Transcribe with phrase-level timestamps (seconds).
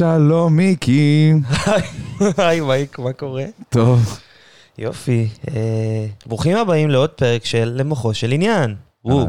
[0.00, 1.32] שלום, מיקי.
[2.38, 3.44] היי מייק, מה קורה?
[3.68, 4.18] טוב.
[4.78, 5.28] יופי.
[5.48, 8.76] אה, ברוכים הבאים לעוד פרק של למוחו של עניין.
[9.04, 9.26] וואו.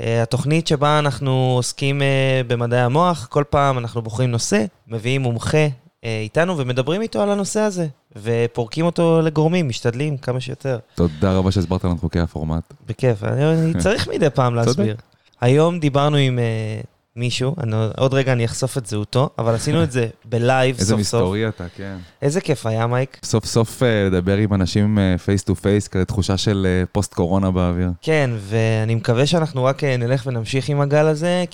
[0.00, 5.66] אה, התוכנית שבה אנחנו עוסקים אה, במדעי המוח, כל פעם אנחנו בוחרים נושא, מביאים מומחה
[6.04, 7.86] אה, איתנו ומדברים איתו על הנושא הזה,
[8.16, 10.78] ופורקים אותו לגורמים, משתדלים כמה שיותר.
[10.94, 12.74] תודה רבה שהסברת לנו את חוקי הפורמט.
[12.86, 14.96] בכיף, אני צריך מדי פעם להסביר.
[15.40, 16.80] היום דיברנו עם אה,
[17.18, 20.90] מישהו, אני, עוד רגע אני אחשוף את זהותו, אבל עשינו את זה ב live איזה
[20.90, 21.20] סוף סוף.
[21.20, 21.96] מסתורי אתה, כן.
[22.22, 23.18] איזה כיף היה, מייק.
[23.24, 27.50] סוף סוף אה, לדבר עם אנשים face to face, כזה תחושה של אה, פוסט קורונה
[27.50, 27.88] באוויר.
[28.02, 31.44] כן, ואני מקווה שאנחנו רק אה, נלך ונמשיך עם הגל הזה.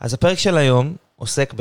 [0.00, 1.54] אז הפרק של היום עוסק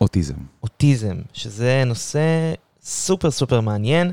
[0.00, 0.34] אוטיזם.
[0.60, 4.12] באוטיזם, שזה נושא סופר סופר מעניין.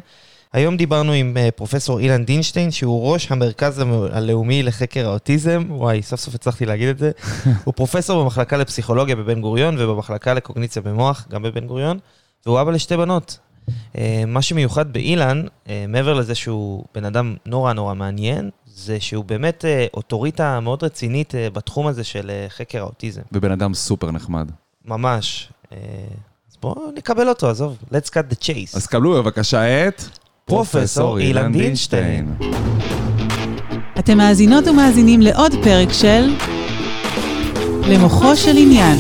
[0.54, 5.64] היום דיברנו עם אה, פרופסור אילן דינשטיין, שהוא ראש המרכז המ- הלאומי לחקר האוטיזם.
[5.70, 7.12] וואי, סוף סוף הצלחתי להגיד את זה.
[7.66, 12.00] הוא פרופסור במחלקה לפסיכולוגיה בבן גוריון ובמחלקה לקוגניציה במוח, גם בבן גוריון,
[12.46, 13.38] והוא אבא לשתי בנות.
[13.98, 19.26] אה, מה שמיוחד באילן, אה, מעבר לזה שהוא בן אדם נורא נורא מעניין, זה שהוא
[19.26, 23.22] באמת אוטוריטה מאוד רצינית בתחום הזה של חקר האוטיזם.
[23.32, 24.52] ובן אדם סופר נחמד.
[24.86, 25.50] ממש.
[25.72, 25.78] אז
[26.62, 28.76] בואו נקבל אותו, עזוב, let's cut the chase.
[28.78, 30.04] אז קבלו בבקשה את...
[30.50, 32.34] פרופסור אילן דינשטיין.
[34.00, 36.30] אתם מאזינות ומאזינים לעוד פרק של
[37.90, 38.98] למוחו של עניין.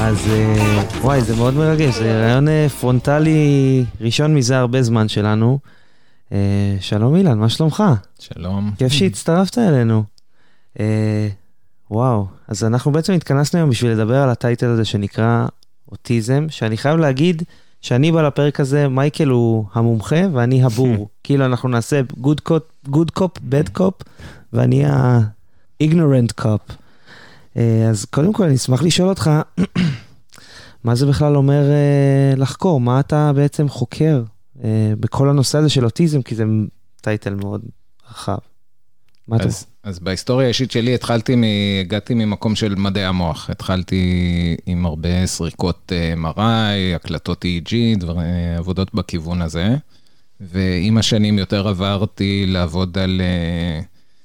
[0.00, 5.58] אז אה, וואי, זה מאוד מרגש, זה רעיון אה, פרונטלי ראשון מזה הרבה זמן שלנו.
[6.32, 7.82] אה, שלום אילן, מה שלומך?
[8.18, 8.70] שלום.
[8.78, 10.04] כיף שהצטרפת אלינו.
[11.90, 15.46] וואו, אז אנחנו בעצם התכנסנו היום בשביל לדבר על הטייטל הזה שנקרא
[15.92, 17.42] אוטיזם, שאני חייב להגיד
[17.80, 21.08] שאני בא לפרק הזה, מייקל הוא המומחה ואני הבור.
[21.24, 24.04] כאילו אנחנו נעשה good cop, good cop, bad cop,
[24.52, 26.72] ואני ה-ignorant cop.
[27.56, 29.30] אה, אז קודם כל אני אשמח לשאול אותך,
[30.84, 32.80] מה זה בכלל אומר אה, לחקור?
[32.80, 34.22] מה אתה בעצם חוקר
[34.64, 36.22] אה, בכל הנושא הזה של אוטיזם?
[36.22, 36.44] כי זה
[37.00, 37.64] טייטל מאוד
[38.10, 38.38] רחב.
[39.28, 39.44] מה אתה...
[39.44, 41.42] אז, אז בהיסטוריה האישית שלי התחלתי, מ,
[41.80, 43.50] הגעתי ממקום של מדעי המוח.
[43.50, 49.76] התחלתי עם הרבה סריקות אה, MRI, הקלטות EEG, דבר, אה, עבודות בכיוון הזה.
[50.40, 53.80] ועם השנים יותר עברתי לעבוד על אה,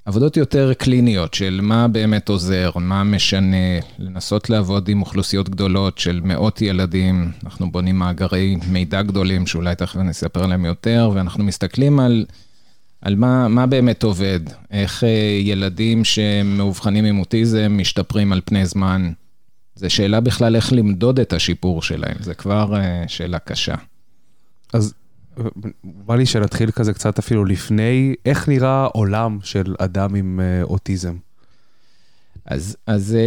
[0.06, 6.22] עבודות יותר קליניות של מה באמת עוזר, מה משנה, לנסות לעבוד עם אוכלוסיות גדולות של
[6.24, 7.32] מאות ילדים.
[7.44, 12.26] אנחנו בונים מאגרי מידע גדולים, שאולי תכף אני אספר עליהם יותר, ואנחנו מסתכלים על...
[13.02, 14.40] על מה, מה באמת עובד,
[14.72, 19.12] איך אה, ילדים שמאובחנים עם אוטיזם משתפרים על פני זמן.
[19.76, 23.76] זו שאלה בכלל איך למדוד את השיפור שלהם, זה כבר אה, שאלה קשה.
[24.74, 24.94] אז
[25.84, 31.16] בא לי שנתחיל כזה קצת אפילו לפני, איך נראה עולם של אדם עם אה, אוטיזם?
[32.46, 33.18] אז, אז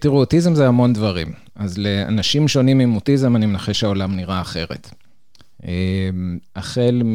[0.00, 1.32] תראו, אוטיזם זה המון דברים.
[1.54, 4.90] אז לאנשים שונים עם אוטיזם, אני מנחש שהעולם נראה אחרת.
[5.66, 6.10] אה,
[6.56, 7.14] החל מ...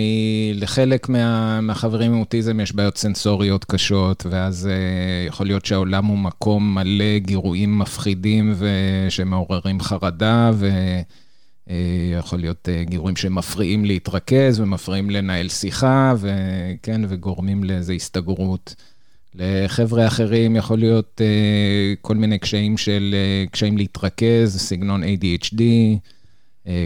[0.54, 1.62] לחלק מה...
[1.62, 7.18] מהחברים עם אוטיזם יש בעיות סנסוריות קשות, ואז אה, יכול להיות שהעולם הוא מקום מלא
[7.18, 10.52] גירויים מפחידים ושמעוררים חרדה,
[11.68, 18.76] ויכול להיות אה, גירויים שמפריעים להתרכז ומפריעים לנהל שיחה, וכן, וגורמים לאיזו הסתגרות.
[19.36, 25.96] לחבר'ה אחרים יכול להיות אה, כל מיני קשיים של, אה, קשיים להתרכז, סגנון ADHD, אה,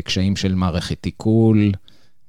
[0.03, 1.71] קשיים של מערכת עיכול.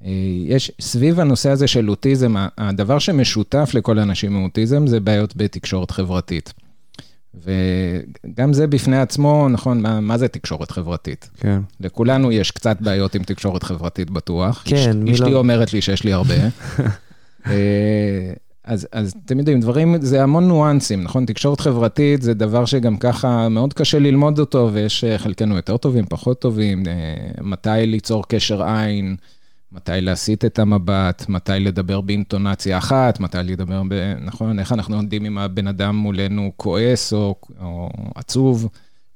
[0.05, 0.11] אה,
[0.47, 5.91] יש, סביב הנושא הזה של אוטיזם, הדבר שמשותף לכל האנשים עם אוטיזם זה בעיות בתקשורת
[5.91, 6.53] חברתית.
[7.35, 11.31] וגם זה בפני עצמו, נכון, מה, מה זה תקשורת חברתית?
[11.37, 11.61] כן.
[11.81, 14.63] לכולנו יש קצת בעיות עם תקשורת חברתית בטוח.
[14.65, 15.39] כן, אשתי לא?
[15.39, 16.35] אומרת לי שיש לי הרבה.
[18.65, 21.27] אז, אז אתם יודעים, דברים, זה המון ניואנסים, נכון?
[21.27, 26.05] תקשורת חברתית זה דבר שגם ככה מאוד קשה ללמוד אותו, ויש אה, חלקנו יותר טובים,
[26.09, 26.93] פחות טובים, אה,
[27.41, 29.17] מתי ליצור קשר עין,
[29.73, 34.15] מתי להסיט את המבט, מתי לדבר באינטונציה אחת, מתי לדבר ב...
[34.21, 34.59] נכון?
[34.59, 38.69] איך אנחנו יודעים אם הבן אדם מולנו כועס או, או עצוב,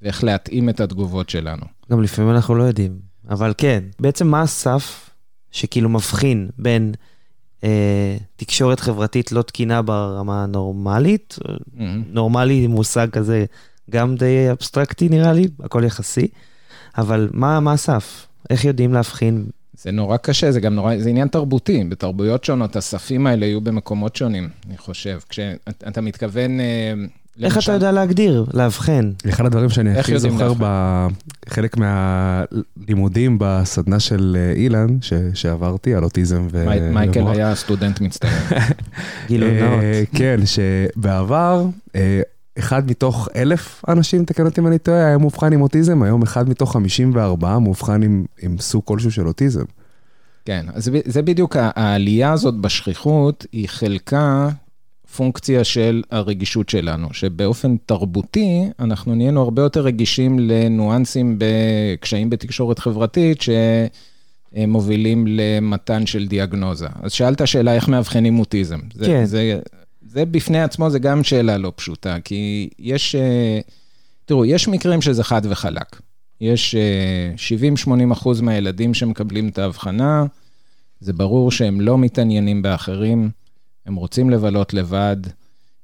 [0.02, 1.62] ואיך להתאים את התגובות שלנו.
[1.90, 2.92] גם לפעמים אנחנו לא יודעים,
[3.30, 3.84] אבל כן.
[4.00, 5.10] בעצם מה הסף
[5.50, 6.92] שכאילו מבחין בין
[8.36, 11.38] תקשורת חברתית לא תקינה ברמה הנורמלית,
[12.10, 13.44] נורמלי מושג כזה
[13.90, 16.28] גם די אבסטרקטי נראה לי, הכל יחסי,
[16.98, 18.26] אבל מה, מה הסף?
[18.50, 19.44] איך יודעים להבחין?
[19.74, 21.84] זה נורא קשה, זה גם נורא, זה עניין תרבותי.
[21.84, 25.18] בתרבויות שונות, הספים האלה יהיו במקומות שונים, אני חושב.
[25.28, 26.50] כשאתה מתכוון...
[27.42, 29.10] איך אתה יודע להגדיר, לאבחן?
[29.28, 30.52] אחד הדברים שאני הכי זוכר?
[31.46, 36.66] בחלק מהלימודים בסדנה של אה, אילן, ש- שעברתי על אוטיזם ו...
[36.68, 37.26] מי- מייקל.
[37.28, 38.32] היה סטודנט מצטיין.
[39.28, 39.80] גילוי אה, נאות.
[40.14, 41.66] כן, שבעבר,
[41.96, 42.20] אה,
[42.58, 46.48] אחד מתוך אלף אנשים, תקן אותי אם אני טועה, היה מאובחן עם אוטיזם, היום אחד
[46.48, 49.64] מתוך 54 מאובחן עם, עם סוג כלשהו של אוטיזם.
[50.44, 54.48] כן, אז זה בדיוק, העלייה הזאת בשכיחות היא חלקה
[55.16, 63.38] פונקציה של הרגישות שלנו, שבאופן תרבותי אנחנו נהיינו הרבה יותר רגישים לניואנסים בקשיים בתקשורת חברתית,
[64.54, 66.86] שמובילים למתן של דיאגנוזה.
[67.02, 68.78] אז שאלת שאלה איך מאבחנים אוטיזם.
[68.94, 69.24] זה, כן.
[69.24, 69.60] זה,
[70.08, 73.60] זה בפני עצמו, זה גם שאלה לא פשוטה, כי יש, אה,
[74.24, 76.00] תראו, יש מקרים שזה חד וחלק.
[76.40, 77.32] יש אה,
[77.86, 80.24] 70-80 אחוז מהילדים שמקבלים את ההבחנה,
[81.00, 83.30] זה ברור שהם לא מתעניינים באחרים,
[83.86, 85.16] הם רוצים לבלות לבד,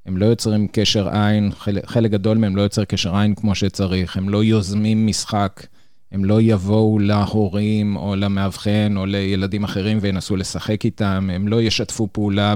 [0.06, 4.16] הם לא יוצרים קשר עין, חלק, חלק גדול מהם לא יוצר קשר עין כמו שצריך,
[4.16, 5.66] הם לא יוזמים משחק,
[6.12, 12.08] הם לא יבואו להורים או למאבחן או לילדים אחרים וינסו לשחק איתם, הם לא ישתפו
[12.12, 12.54] פעולה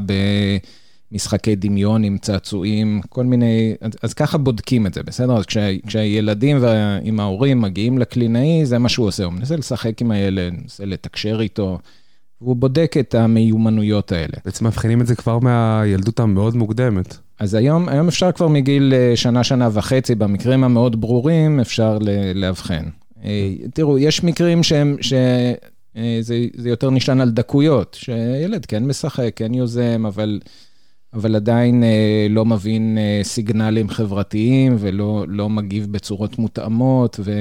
[1.13, 5.37] במשחקי דמיון עם צעצועים, כל מיני, אז, אז ככה בודקים את זה, בסדר?
[5.37, 10.01] אז כשה, כשהילדים וה, עם ההורים מגיעים לקלינאי, זה מה שהוא עושה, הוא מנסה לשחק
[10.01, 11.79] עם הילד, מנסה לתקשר איתו,
[12.41, 14.35] והוא בודק את המיומנויות האלה.
[14.45, 17.17] בעצם מאבחנים את זה כבר מהילדות המאוד מוקדמת.
[17.39, 21.99] אז היום, היום אפשר כבר מגיל אה, שנה, שנה וחצי, במקרים המאוד ברורים, אפשר
[22.35, 22.85] לאבחן.
[23.25, 29.55] אה, תראו, יש מקרים שהם, שזה זה יותר נשען על דקויות, שילד כן משחק, כן
[29.55, 30.41] יוזם, אבל,
[31.13, 37.21] אבל עדיין אה, לא מבין אה, סיגנלים חברתיים ולא לא מגיב בצורות מותאמות.
[37.25, 37.33] ו,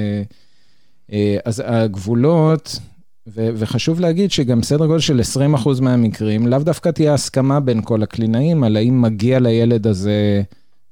[1.12, 2.78] אה, אז הגבולות,
[3.26, 8.02] ו- וחשוב להגיד שגם סדר גודל של 20% מהמקרים, לאו דווקא תהיה הסכמה בין כל
[8.02, 10.42] הקלינאים על האם מגיע לילד הזה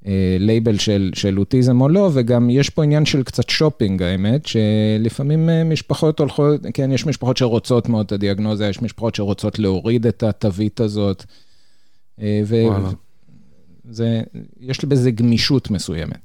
[0.06, 4.46] אה, לייבל של, של אוטיזם או לא, וגם יש פה עניין של קצת שופינג, האמת,
[4.46, 10.06] שלפעמים אה, משפחות הולכות, כן, יש משפחות שרוצות מאוד את הדיאגנוזה, יש משפחות שרוצות להוריד
[10.06, 11.24] את התווית הזאת,
[12.20, 12.90] אה, וואלה.
[13.84, 14.22] וזה,
[14.60, 16.18] יש בזה גמישות מסוימת.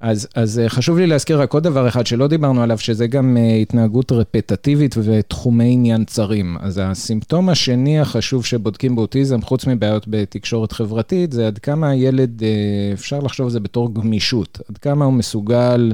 [0.00, 3.36] אז, אז אה, חשוב לי להזכיר רק עוד דבר אחד שלא דיברנו עליו, שזה גם
[3.36, 6.56] אה, התנהגות רפטטיבית ותחומי עניין צרים.
[6.60, 12.48] אז הסימפטום השני החשוב שבודקים באוטיזם, חוץ מבעיות בתקשורת חברתית, זה עד כמה הילד, אה,
[12.92, 15.92] אפשר לחשוב על זה בתור גמישות, עד כמה הוא מסוגל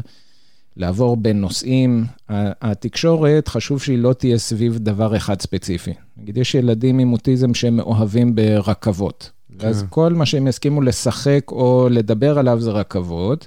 [0.77, 2.05] לעבור בין נושאים.
[2.29, 5.95] התקשורת, חשוב שהיא לא תהיה סביב דבר אחד ספציפי.
[6.17, 9.31] נגיד, יש ילדים עם אוטיזם שהם מאוהבים ברכבות.
[9.59, 9.73] כן.
[9.91, 13.47] כל מה שהם יסכימו לשחק או לדבר עליו זה רכבות.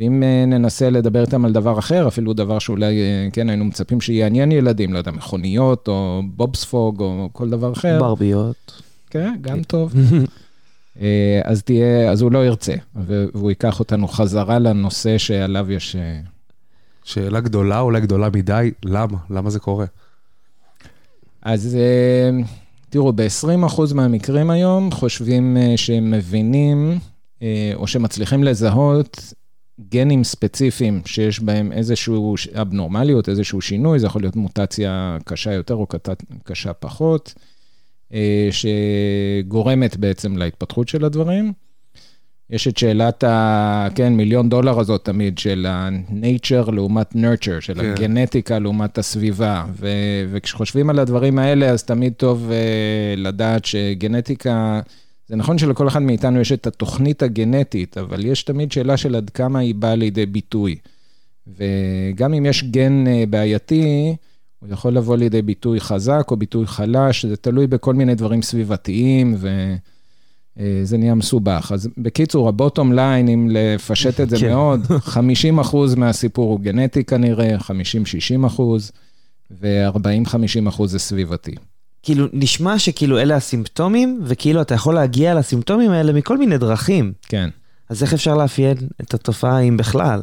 [0.00, 4.00] ואם אה, ננסה לדבר איתם על דבר אחר, אפילו דבר שאולי, אה, כן, היינו מצפים
[4.00, 7.98] שיעניין ילדים, לא יודע, מכוניות או בובספוג או כל דבר אחר.
[8.00, 8.82] ברביות.
[9.10, 9.92] כן, גם טוב.
[11.00, 15.96] אה, אז תהיה, אז הוא לא ירצה, והוא ייקח אותנו חזרה לנושא שעליו יש...
[17.04, 19.18] שאלה גדולה, אולי גדולה מדי, למה?
[19.30, 19.86] למה זה קורה?
[21.42, 21.78] אז
[22.90, 26.98] תראו, ב-20% מהמקרים היום חושבים שהם מבינים
[27.74, 29.32] או שמצליחים לזהות
[29.88, 32.14] גנים ספציפיים שיש בהם איזושהי
[32.60, 35.86] אבנורמליות, איזשהו שינוי, זה יכול להיות מוטציה קשה יותר או
[36.44, 37.34] קשה פחות,
[38.14, 41.52] אה, שגורמת בעצם להתפתחות של הדברים.
[42.50, 43.88] יש את שאלת ה...
[43.94, 47.92] כן, מיליון דולר הזאת תמיד, של ה-nature לעומת nurture, של כן.
[47.92, 49.64] הגנטיקה לעומת הסביבה.
[49.72, 49.88] ו...
[50.30, 54.80] וכשחושבים על הדברים האלה, אז תמיד טוב uh, לדעת שגנטיקה,
[55.30, 59.30] זה נכון שלכל אחד מאיתנו יש את התוכנית הגנטית, אבל יש תמיד שאלה של עד
[59.30, 60.76] כמה היא באה לידי ביטוי.
[61.46, 64.16] וגם אם יש גן uh, בעייתי,
[64.58, 69.34] הוא יכול לבוא לידי ביטוי חזק או ביטוי חלש, זה תלוי בכל מיני דברים סביבתיים,
[69.38, 69.74] ו...
[70.58, 71.70] אה, נהיה מסובך.
[71.74, 74.48] אז בקיצור, הבוטום ליין, אם לפשט את זה כן.
[74.48, 78.92] מאוד, 50 אחוז מהסיפור הוא גנטי כנראה, 50-60 אחוז,
[79.50, 81.54] ו-40-50 אחוז זה סביבתי.
[82.02, 87.12] כאילו, נשמע שכאילו אלה הסימפטומים, וכאילו אתה יכול להגיע לסימפטומים האלה מכל מיני דרכים.
[87.22, 87.50] כן.
[87.88, 90.22] אז איך אפשר לאפיין את התופעה אם בכלל?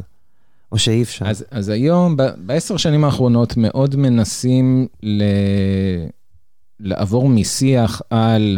[0.72, 1.26] או שאי אפשר?
[1.26, 5.24] אז, אז היום, בעשר שנים האחרונות, מאוד מנסים ל...
[6.80, 8.58] לעבור משיח על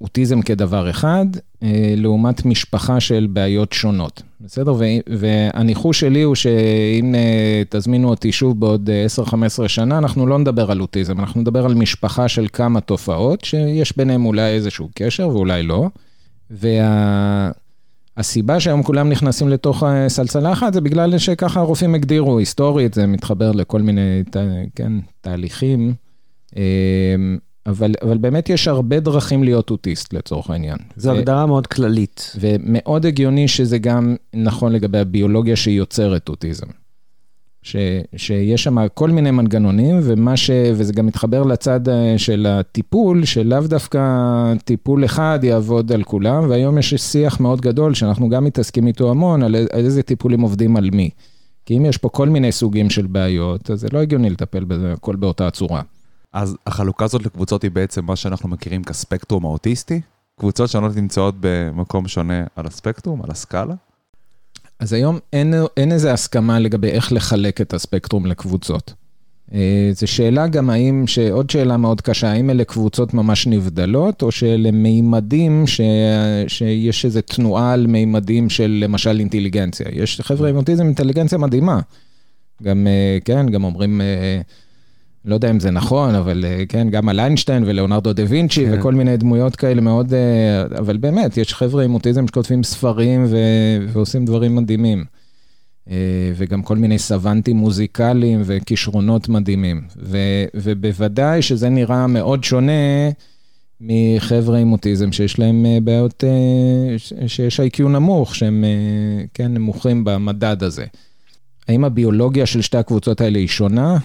[0.00, 1.26] אוטיזם כדבר אחד,
[1.62, 4.22] אה, לעומת משפחה של בעיות שונות.
[4.40, 4.74] בסדר?
[5.06, 9.06] והניחוש שלי הוא שאם אה, תזמינו אותי שוב בעוד אה,
[9.64, 13.96] 10-15 שנה, אנחנו לא נדבר על אוטיזם, אנחנו נדבר על משפחה של כמה תופעות, שיש
[13.96, 15.88] ביניהם אולי איזשהו קשר ואולי לא.
[16.50, 17.50] וה...
[18.16, 23.52] הסיבה שהיום כולם נכנסים לתוך סלסלה אחת זה בגלל שככה הרופאים הגדירו, היסטורית, זה מתחבר
[23.52, 24.22] לכל מיני
[24.74, 25.94] כן, תהליכים,
[27.66, 30.78] אבל, אבל באמת יש הרבה דרכים להיות אוטיסט לצורך העניין.
[30.96, 32.36] זו ו- הגדרה מאוד כללית.
[32.40, 36.66] ומאוד הגיוני שזה גם נכון לגבי הביולוגיה שיוצרת אוטיזם.
[37.62, 37.76] ש,
[38.16, 43.60] שיש שם כל מיני מנגנונים, ומה ש, וזה גם מתחבר לצד אה, של הטיפול, שלאו
[43.60, 44.00] דווקא
[44.64, 49.42] טיפול אחד יעבוד על כולם, והיום יש שיח מאוד גדול, שאנחנו גם מתעסקים איתו המון,
[49.42, 51.10] על, על איזה טיפולים עובדים על מי.
[51.66, 54.92] כי אם יש פה כל מיני סוגים של בעיות, אז זה לא הגיוני לטפל בזה
[54.92, 55.82] הכל באותה צורה.
[56.32, 60.00] אז החלוקה הזאת לקבוצות היא בעצם מה שאנחנו מכירים כספקטרום האוטיסטי?
[60.40, 63.74] קבוצות שונות נמצאות במקום שונה על הספקטרום, על הסקאלה?
[64.78, 68.94] אז היום אין, אין איזו הסכמה לגבי איך לחלק את הספקטרום לקבוצות.
[69.54, 74.32] אה, זו שאלה גם האם, עוד שאלה מאוד קשה, האם אלה קבוצות ממש נבדלות, או
[74.32, 75.80] שאלה מימדים ש,
[76.48, 79.86] שיש איזו תנועה על מימדים של למשל אינטליגנציה.
[79.92, 81.80] יש חבר'ה עם אוטיזם אינטליגנציה מדהימה.
[82.62, 84.00] גם, אה, כן, גם אומרים...
[85.24, 88.78] לא יודע אם זה נכון, אבל אה, כן, גם על איינשטיין ולאונרדו דה וינצ'י כן.
[88.78, 93.36] וכל מיני דמויות כאלה מאוד, אה, אבל באמת, יש חבר'ה עם אוטיזם שכותבים ספרים ו...
[93.88, 95.04] ועושים דברים מדהימים.
[95.90, 95.96] אה,
[96.36, 99.82] וגם כל מיני סוונטים מוזיקליים וכישרונות מדהימים.
[99.96, 100.18] ו...
[100.54, 102.72] ובוודאי שזה נראה מאוד שונה
[103.80, 106.24] מחבר'ה עם אוטיזם שיש להם בעיות,
[107.26, 108.64] שיש איי-קיו נמוך, שהם
[109.34, 110.84] כן נמוכים במדד הזה.
[111.68, 113.98] האם הביולוגיה של שתי הקבוצות האלה היא שונה?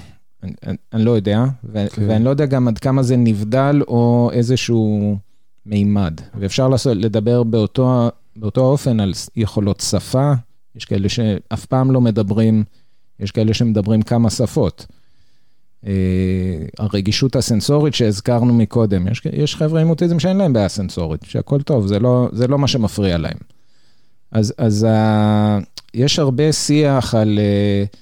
[0.44, 0.54] אני,
[0.94, 2.01] אני לא יודע, ו- כן.
[2.08, 5.18] ואני לא יודע גם עד כמה זה נבדל או איזשהו
[5.65, 6.22] מימד.
[6.39, 10.34] ואפשר לעשות, לדבר באותו, באותו אופן על יכולות שפה,
[10.75, 12.63] יש כאלה שאף פעם לא מדברים,
[13.20, 14.86] יש כאלה שמדברים כמה שפות.
[15.84, 15.88] Uh,
[16.80, 21.88] הרגישות הסנסורית שהזכרנו מקודם, יש, יש חבר'ה עם אוטיזם שאין להם בעיה סנסורית, שהכל טוב,
[21.88, 23.38] זה לא, זה לא מה שמפריע להם.
[24.32, 25.63] אז, אז uh,
[25.94, 27.39] יש הרבה שיח על...
[27.39, 27.98] Uh,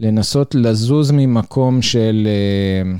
[0.00, 2.92] לנסות לזוז ממקום של, אה,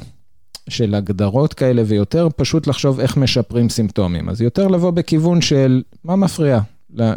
[0.69, 4.28] של הגדרות כאלה, ויותר פשוט לחשוב איך משפרים סימפטומים.
[4.28, 6.61] אז יותר לבוא בכיוון של מה מפריע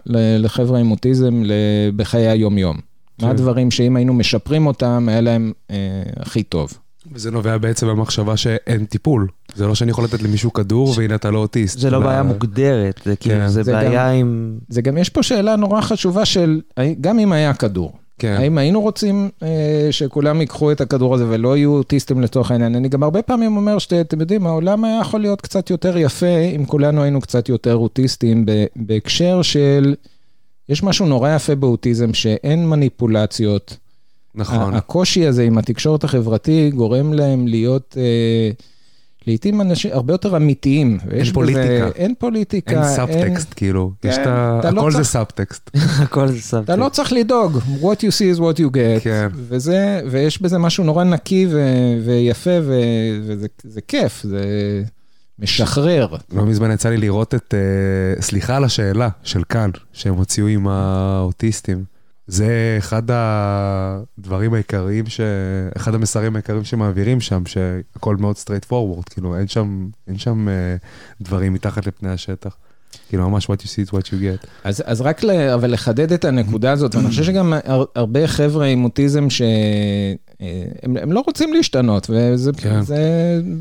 [0.06, 1.44] לחבר'ה עם אוטיזם
[1.96, 2.78] בחיי היום-יום.
[3.18, 3.26] כן.
[3.26, 5.76] מה הדברים שאם היינו משפרים אותם, היה להם אה,
[6.16, 6.78] הכי טוב.
[7.12, 9.28] וזה נובע בעצם במחשבה שאין טיפול.
[9.56, 10.98] זה לא שאני יכול לתת למישהו כדור ש...
[10.98, 11.80] והנה אתה לא אוטיסט.
[11.80, 13.48] זה לא בעיה מוגדרת, זה כאילו, כן.
[13.48, 14.58] זה, זה בעיה גם, עם...
[14.70, 16.62] זה גם, יש פה שאלה נורא חשובה של,
[17.02, 18.36] גם אם היה כדור, כן.
[18.40, 22.76] האם היינו רוצים אה, שכולם ייקחו את הכדור הזה ולא יהיו אוטיסטים לצורך העניין?
[22.76, 26.66] אני גם הרבה פעמים אומר שאתם יודעים, העולם היה יכול להיות קצת יותר יפה אם
[26.66, 29.96] כולנו היינו קצת יותר אוטיסטים בהקשר של,
[30.70, 33.78] יש משהו נורא יפה באוטיזם שאין מניפולציות.
[34.36, 34.74] נכון.
[34.74, 37.98] הקושי הזה עם התקשורת החברתי גורם להם להיות...
[37.98, 38.52] אה,
[39.28, 40.98] לעתים אנשים הרבה יותר אמיתיים.
[41.12, 41.86] אין פוליטיקה.
[41.86, 42.72] בזה, אין פוליטיקה.
[42.72, 43.92] אין סאבטקסט, כאילו.
[44.02, 44.60] כן, יש את ה...
[44.64, 45.72] לא הכל לא זה סאבטקסט.
[46.04, 46.70] הכל זה סאבטקסט.
[46.70, 49.04] אתה לא צריך לדאוג, what you see is what you get.
[49.04, 49.28] כן.
[49.34, 51.62] וזה, ויש בזה משהו נורא נקי ו,
[52.06, 52.74] ויפה, ו,
[53.64, 54.44] וזה כיף, זה
[55.40, 56.08] משחרר.
[56.32, 57.54] לא מזמן יצא לי לראות את,
[58.18, 61.93] uh, סליחה על השאלה של כאן, שהם הוציאו עם האוטיסטים.
[62.28, 65.20] זה אחד הדברים העיקריים, ש...
[65.78, 71.22] אחד המסרים העיקריים שמעבירים שם, שהכל מאוד straight forward, כאילו אין שם, אין שם uh,
[71.22, 72.58] דברים מתחת לפני השטח.
[73.10, 74.48] כאילו ממש what you see is what you get.
[74.64, 75.32] אז, אז רק ל...
[75.32, 79.48] אבל לחדד את הנקודה הזאת, ואני חושב שגם הר, הרבה חבר'ה עם אוטיזם שהם
[80.42, 82.80] אה, הם לא רוצים להשתנות, וזה כן.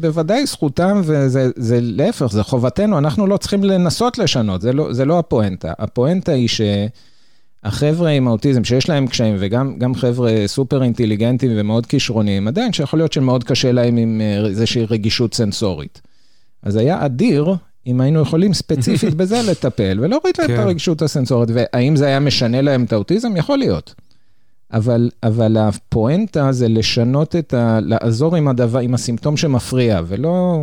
[0.00, 5.18] בוודאי זכותם, וזה להפך, זה חובתנו, אנחנו לא צריכים לנסות לשנות, זה לא, זה לא
[5.18, 5.72] הפואנטה.
[5.78, 6.60] הפואנטה היא ש...
[7.64, 13.12] החבר'ה עם האוטיזם שיש להם קשיים, וגם חבר'ה סופר אינטליגנטים ומאוד כישרוניים, עדיין שיכול להיות
[13.12, 16.00] שמאוד קשה להם עם אה, איזושהי רגישות סנסורית.
[16.62, 17.54] אז היה אדיר
[17.86, 20.62] אם היינו יכולים ספציפית בזה לטפל, ולהוריד להם את כן.
[20.62, 23.36] הרגישות הסנסורית, והאם זה היה משנה להם את האוטיזם?
[23.36, 23.94] יכול להיות.
[24.72, 27.78] אבל, אבל הפואנטה זה לשנות את ה...
[27.82, 30.62] לעזור עם הדבר, עם הסימפטום שמפריע, ולא...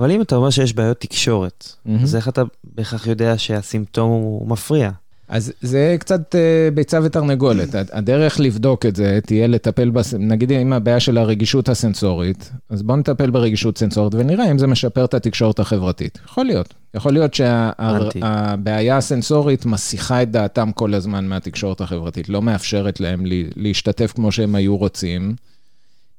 [0.00, 2.02] אבל אם אתה אומר שיש בעיות תקשורת, mm-hmm.
[2.02, 4.90] אז איך אתה בהכרח יודע שהסימפטום הוא מפריע?
[5.28, 7.74] אז זה קצת uh, ביצה ותרנגולת.
[7.92, 10.14] הדרך לבדוק את זה תהיה לטפל, בס...
[10.14, 15.04] נגיד אם הבעיה של הרגישות הסנסורית, אז בואו נטפל ברגישות סנסורית ונראה אם זה משפר
[15.04, 16.18] את התקשורת החברתית.
[16.24, 16.74] יכול להיות.
[16.94, 18.96] יכול להיות שהבעיה שה...
[18.96, 23.22] הסנסורית מסיחה את דעתם כל הזמן מהתקשורת החברתית, לא מאפשרת להם
[23.56, 25.34] להשתתף כמו שהם היו רוצים.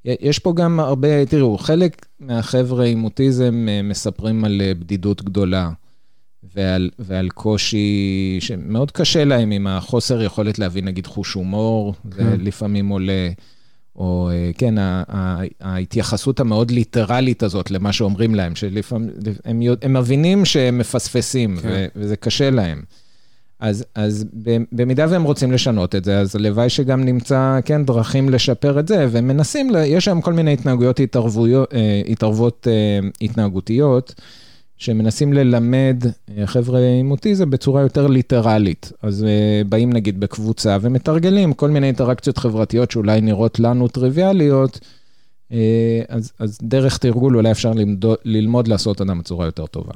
[0.04, 5.70] יש פה גם הרבה, תראו, חלק מהחבר'ה עם אוטיזם אה, מספרים על אה, בדידות גדולה.
[6.54, 12.40] ועל, ועל קושי שמאוד קשה להם עם החוסר יכולת להביא נגיד חוש הומור, זה כן.
[12.40, 13.28] לפעמים עולה,
[13.96, 14.74] או אה, כן,
[15.60, 19.10] ההתייחסות המאוד ליטרלית הזאת למה שאומרים להם, שלפעמים,
[19.44, 21.86] הם, הם מבינים שהם מפספסים, כן.
[21.96, 22.82] וזה קשה להם.
[23.60, 24.24] אז, אז
[24.72, 29.06] במידה והם רוצים לשנות את זה, אז הלוואי שגם נמצא, כן, דרכים לשפר את זה,
[29.10, 34.14] והם מנסים, יש שם כל מיני התנהגויות, התערבויות, אה, התערבות אה, התנהגותיות.
[34.78, 36.04] שמנסים ללמד
[36.38, 38.92] אה, חבר'ה עם אוטיזם בצורה יותר ליטרלית.
[39.02, 44.80] אז אה, באים נגיד בקבוצה ומתרגלים כל מיני אינטראקציות חברתיות שאולי נראות לנו טריוויאליות,
[45.52, 49.92] אה, אז, אז דרך תרגול אולי אפשר ללמוד, ללמוד לעשות אותם בצורה יותר טובה.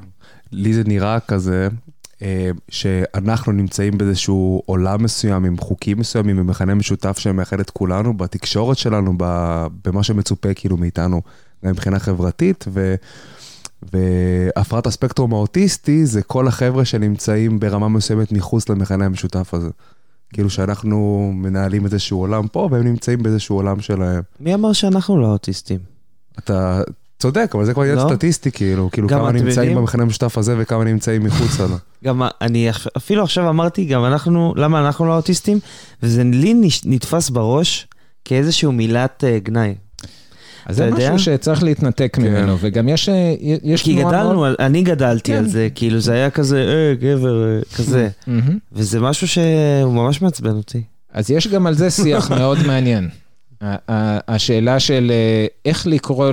[0.51, 1.67] לי זה נראה כזה,
[2.69, 8.77] שאנחנו נמצאים באיזשהו עולם מסוים, עם חוקים מסוימים, עם מכנה משותף שמאחד את כולנו, בתקשורת
[8.77, 9.13] שלנו,
[9.85, 11.21] במה שמצופה כאילו מאיתנו,
[11.65, 12.95] גם מבחינה חברתית, ו...
[13.93, 19.69] והפרעת הספקטרום האוטיסטי זה כל החבר'ה שנמצאים ברמה מסוימת מחוץ למכנה המשותף הזה.
[20.33, 24.21] כאילו שאנחנו מנהלים איזשהו עולם פה, והם נמצאים באיזשהו עולם שלהם.
[24.39, 25.79] מי אמר שאנחנו לא אוטיסטים?
[26.39, 26.81] אתה
[27.19, 28.03] צודק, אבל זה כבר עניין לא?
[28.09, 31.75] סטטיסטי, כאילו, כאילו כמה נמצאים במכנה המשותף הזה וכמה נמצאים מחוץ לו.
[32.05, 35.59] גם אני אפ- אפילו עכשיו אמרתי, גם אנחנו, למה אנחנו לא אוטיסטים?
[36.03, 36.53] וזה לי
[36.85, 37.87] נתפס בראש
[38.25, 39.75] כאיזשהו מילת אה, גנאי.
[40.65, 40.89] אז זה?
[40.91, 42.21] משהו שצריך להתנתק כן.
[42.21, 45.37] ממנו, וגם יש, אה, יש כי גדלנו, אני גדלתי כן.
[45.37, 48.09] על זה, כאילו זה היה כזה, אה, גבר, אה, כזה.
[48.71, 50.81] וזה משהו שהוא ממש מעצבן אותי.
[51.13, 53.09] אז יש גם על זה שיח מאוד מעניין.
[54.27, 56.31] השאלה של אה, איך לקרוא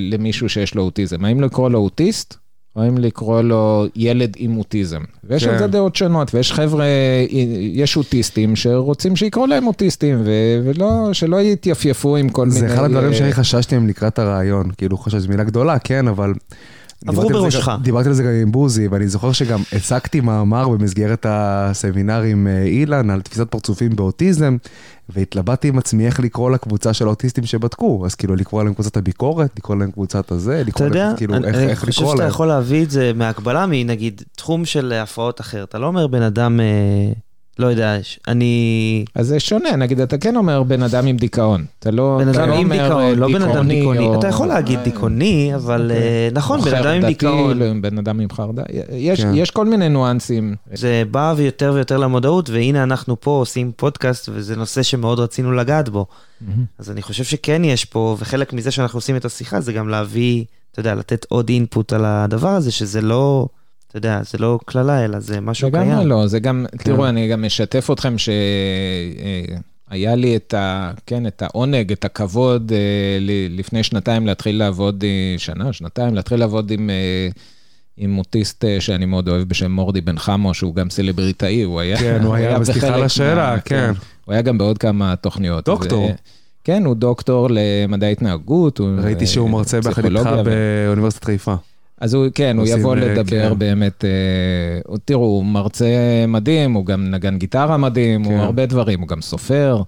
[0.00, 2.36] למישהו שיש לו אוטיזם, האם לקרוא לו אוטיסט,
[2.76, 5.00] או האם לקרוא לו ילד עם אוטיזם.
[5.24, 5.50] ויש כן.
[5.50, 6.84] על זה דעות שונות, ויש חבר'ה,
[7.72, 12.60] יש אוטיסטים שרוצים שיקראו להם אוטיסטים, ו- ולא, שלא יתייפייפו עם כל מיני...
[12.60, 14.70] זה אחד הדברים אה, שאני חששתי מהם לקראת הרעיון.
[14.78, 16.32] כאילו, חושב שזו מילה גדולה, כן, אבל...
[17.06, 17.68] עברו בראשך.
[17.82, 22.62] דיברתי על זה גם עם בוזי, ואני זוכר שגם הצגתי מאמר במסגרת הסמינר עם אה,
[22.62, 24.56] אילן על תפיסת פרצופים באוטיזם,
[25.08, 28.02] והתלבטתי עם עצמי איך לקרוא לקבוצה של האוטיסטים שבדקו.
[28.06, 31.46] אז כאילו, לקרוא להם קבוצת הביקורת, לקרוא להם קבוצת הזה, לקרוא יודע, להם, כאילו, אני
[31.48, 32.30] איך אני איך חושב לקרוא שאתה להם.
[32.30, 35.64] יכול להביא את זה מהקבלה מנגיד תחום של הפרעות אחר.
[35.64, 37.12] אתה לא אומר בן אדם, אה,
[37.58, 37.96] לא יודע,
[38.28, 39.04] אני...
[39.14, 41.64] אז זה שונה, נגיד, אתה כן אומר בן אדם עם דיכאון.
[41.78, 43.98] אתה לא, בן אדם לא עם דיכאון, לא בן אדם דיכאוני.
[44.06, 47.58] או- אתה יכול להגיד דיכאוני, אבל אה, נכון, בן אדם עם דיכאון.
[47.58, 48.62] לא, בן אדם עם חרדה.
[48.92, 49.30] יש, כן.
[49.34, 50.54] יש כל מיני ניואנסים.
[50.74, 55.88] זה בא ויותר ויותר למודעות, והנה אנחנו פה עושים פודקאסט, וזה נושא שמאוד רצינו לגעת
[55.88, 56.06] בו.
[56.78, 60.44] אז אני חושב שכן יש פה, וחלק מזה שאנחנו עושים את השיחה זה גם להביא,
[60.72, 63.46] אתה יודע, לתת עוד אינפוט על הדבר הזה, שזה לא,
[63.88, 66.06] אתה יודע, זה לא קללה, אלא זה משהו לגמרי קיים.
[66.08, 66.78] לא, זה גם, כן.
[66.78, 70.90] תראו, אני גם משתף אתכם שהיה לי את ה...
[71.06, 72.78] כן, את העונג, את הכבוד אה,
[73.50, 76.90] לפני שנתיים להתחיל לעבוד, אה, שנה, שנתיים, להתחיל לעבוד עם...
[76.90, 77.28] אה,
[77.98, 81.96] עם אוטיסט אה, שאני מאוד אוהב בשם מורדי בן חמו, שהוא גם סלבריטאי, הוא היה...
[81.96, 82.56] כן, הוא היה,
[82.92, 83.92] על השאלה, מה- כן.
[84.24, 85.64] הוא היה גם בעוד כמה תוכניות.
[85.64, 86.10] דוקטור.
[86.64, 88.80] כן, הוא דוקטור למדעי התנהגות.
[88.80, 91.54] ראיתי אה, שהוא מרצה ביחד איתך באוניברסיטת חיפה.
[92.00, 93.58] אז הוא, כן, הוא יבוא אה, לדבר כן.
[93.58, 94.10] באמת, אה,
[94.86, 95.86] הוא- תראו, הוא מרצה
[96.28, 98.38] מדהים, הוא גם נגן גיטרה מדהים, הוא כן.
[98.38, 99.82] הרבה דברים, הוא גם סופר,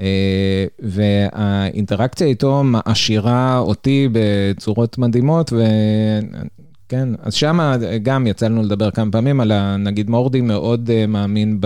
[0.00, 7.58] אה, והאינטראקציה איתו מעשירה אותי בצורות מדהימות, וכן, אז שם
[8.02, 11.58] גם יצא לנו לדבר כמה פעמים על, ה- נגיד מורדי מאוד אה, מאמין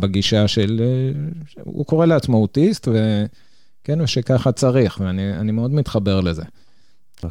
[0.00, 1.20] בגישה של, אה,
[1.64, 6.42] הוא קורא לעצמו אוטיסט, וכן, ושככה צריך, ואני אני מאוד מתחבר לזה.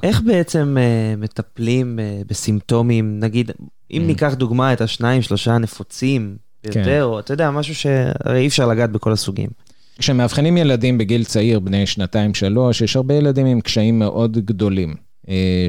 [0.03, 3.51] איך בעצם אה, מטפלים אה, בסימפטומים, נגיד,
[3.91, 4.05] אם Mm.
[4.05, 6.71] ניקח דוגמה את השניים, שלושה הנפוצים כן.
[6.71, 9.49] ביותר, או אתה יודע, משהו שהרי אי אפשר לגעת בכל הסוגים.
[9.99, 14.95] כשמאבחנים ילדים בגיל צעיר, בני שנתיים-שלוש, יש הרבה ילדים עם קשיים מאוד גדולים,
[15.29, 15.67] אה,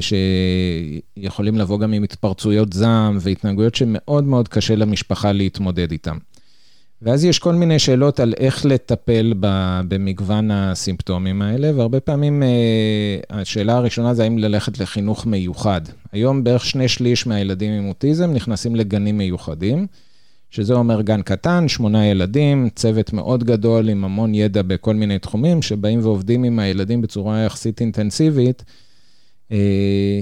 [1.17, 6.17] שיכולים לבוא גם עם התפרצויות זעם והתנהגויות שמאוד מאוד קשה למשפחה להתמודד איתם.
[7.01, 9.33] ואז יש כל מיני שאלות על איך לטפל
[9.87, 15.81] במגוון הסימפטומים האלה, והרבה פעמים אה, השאלה הראשונה זה האם ללכת לחינוך מיוחד.
[16.11, 19.87] היום בערך שני שליש מהילדים עם אוטיזם נכנסים לגנים מיוחדים.
[20.51, 25.61] שזה אומר גן קטן, שמונה ילדים, צוות מאוד גדול עם המון ידע בכל מיני תחומים,
[25.61, 28.63] שבאים ועובדים עם הילדים בצורה יחסית אינטנסיבית.
[29.51, 29.57] אה,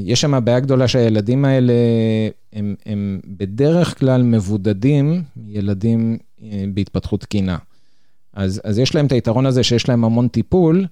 [0.05, 1.73] יש שם בעיה גדולה שהילדים האלה
[2.53, 6.17] הם, הם בדרך כלל מבודדים ילדים
[6.73, 7.57] בהתפתחות תקינה.
[8.33, 10.85] אז, אז יש להם את היתרון הזה שיש להם המון טיפול,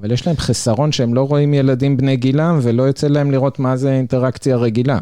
[0.00, 3.76] אבל יש להם חסרון שהם לא רואים ילדים בני גילם ולא יוצא להם לראות מה
[3.76, 4.98] זה אינטראקציה רגילה.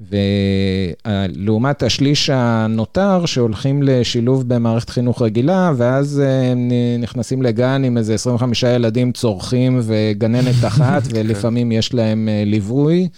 [0.00, 8.14] ולעומת השליש הנותר שהולכים לשילוב במערכת חינוך רגילה, ואז אה, הם נכנסים לגן עם איזה
[8.14, 13.08] 25 ילדים צורכים וגננת אחת, ולפעמים יש להם אה, ליווי.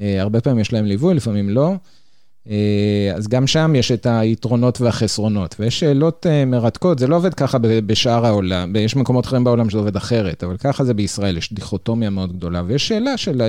[0.00, 1.74] אה, הרבה פעמים יש להם ליווי, לפעמים לא.
[2.50, 7.34] אה, אז גם שם יש את היתרונות והחסרונות, ויש שאלות אה, מרתקות, זה לא עובד
[7.34, 11.52] ככה בשאר העולם, יש מקומות אחרים בעולם שזה עובד אחרת, אבל ככה זה בישראל, יש
[11.52, 13.42] דיכוטומיה מאוד גדולה, ויש שאלה של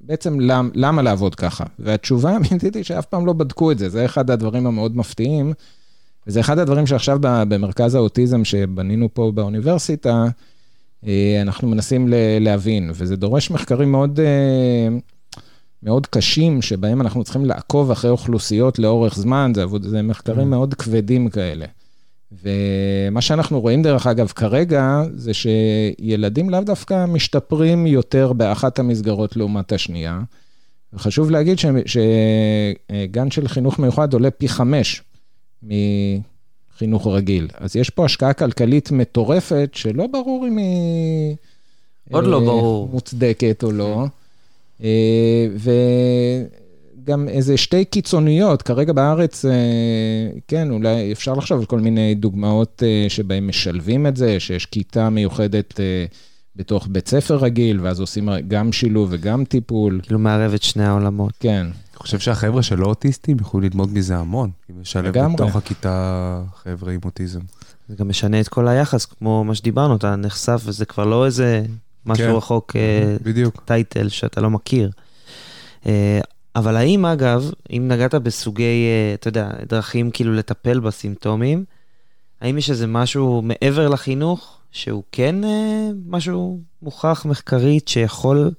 [0.00, 4.04] בעצם למ, למה לעבוד ככה, והתשובה האמיתית היא שאף פעם לא בדקו את זה, זה
[4.04, 5.52] אחד הדברים המאוד מפתיעים,
[6.26, 10.24] וזה אחד הדברים שעכשיו במרכז האוטיזם שבנינו פה באוניברסיטה,
[11.06, 12.08] אה, אנחנו מנסים
[12.40, 14.20] להבין, וזה דורש מחקרים מאוד...
[15.82, 20.74] מאוד קשים, שבהם אנחנו צריכים לעקוב אחרי אוכלוסיות לאורך זמן, זה, עבוד, זה מחקרים מאוד
[20.74, 21.66] כבדים כאלה.
[22.42, 29.72] ומה שאנחנו רואים, דרך אגב, כרגע, זה שילדים לאו דווקא משתפרים יותר באחת המסגרות לעומת
[29.72, 30.20] השנייה.
[30.92, 35.02] וחשוב להגיד ש- שגן של חינוך מיוחד עולה פי חמש
[35.62, 37.48] מחינוך רגיל.
[37.54, 41.36] אז יש פה השקעה כלכלית מטורפת, שלא ברור אם היא...
[42.10, 42.88] עוד לא אה, ברור.
[42.92, 44.06] מוצדקת או לא.
[44.82, 45.46] אה,
[47.02, 49.50] וגם איזה שתי קיצוניות, כרגע בארץ, אה,
[50.48, 55.10] כן, אולי אפשר לחשוב על כל מיני דוגמאות אה, שבהם משלבים את זה, שיש כיתה
[55.10, 55.80] מיוחדת
[56.56, 60.00] בתוך בית ספר רגיל, ואז עושים גם שילוב וגם טיפול.
[60.02, 61.32] כאילו מערב את שני העולמות.
[61.40, 64.50] כן, אני חושב שהחבר'ה שלא אוטיסטים יכולים ללמוד מזה המון.
[64.70, 65.18] אם לשלב.
[65.34, 67.40] בתוך הכיתה חבר'ה עם אוטיזם.
[67.88, 71.62] זה גם משנה את כל היחס, כמו מה שדיברנו, אתה נחשף וזה כבר לא איזה
[72.06, 72.32] משהו כן.
[72.32, 73.62] רחוק, אה, בדיוק.
[73.64, 74.90] טייטל שאתה לא מכיר.
[75.86, 76.20] אה,
[76.56, 81.64] אבל האם, אגב, אם נגעת בסוגי, אה, אתה יודע, דרכים כאילו לטפל בסימפטומים,
[82.40, 85.36] האם יש איזה משהו מעבר לחינוך, שהוא כן
[86.06, 88.50] משהו מוכח מחקרית שיכול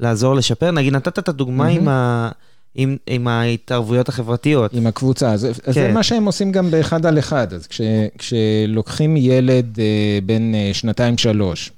[0.00, 0.70] לעזור לשפר?
[0.70, 2.30] נגיד, נתת את הדוגמה עם, ה,
[2.74, 4.74] עם, עם ההתערבויות החברתיות.
[4.74, 5.32] עם הקבוצה.
[5.32, 5.94] אז, אז זה כן.
[5.94, 7.52] מה שהם עושים גם באחד על אחד.
[7.52, 7.80] אז כש,
[8.18, 11.70] כשלוקחים ילד אה, בן אה, שנתיים-שלוש,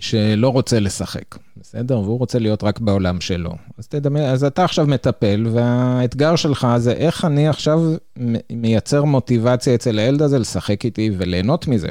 [0.00, 2.00] שלא רוצה לשחק, בסדר?
[2.00, 3.50] והוא רוצה להיות רק בעולם שלו.
[3.78, 7.80] אז תדמיין, אז אתה עכשיו מטפל, והאתגר שלך זה איך אני עכשיו
[8.50, 11.88] מייצר מוטיבציה אצל הילד הזה לשחק איתי וליהנות מזה.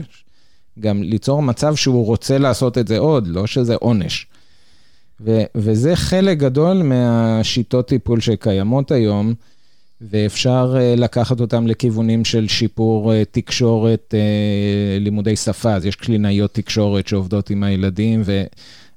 [0.79, 4.27] גם ליצור מצב שהוא רוצה לעשות את זה עוד, לא שזה עונש.
[5.21, 9.33] ו- וזה חלק גדול מהשיטות טיפול שקיימות היום,
[10.01, 16.53] ואפשר אה, לקחת אותם לכיוונים של שיפור אה, תקשורת, אה, לימודי שפה, אז יש קלינאיות
[16.53, 18.21] תקשורת שעובדות עם הילדים,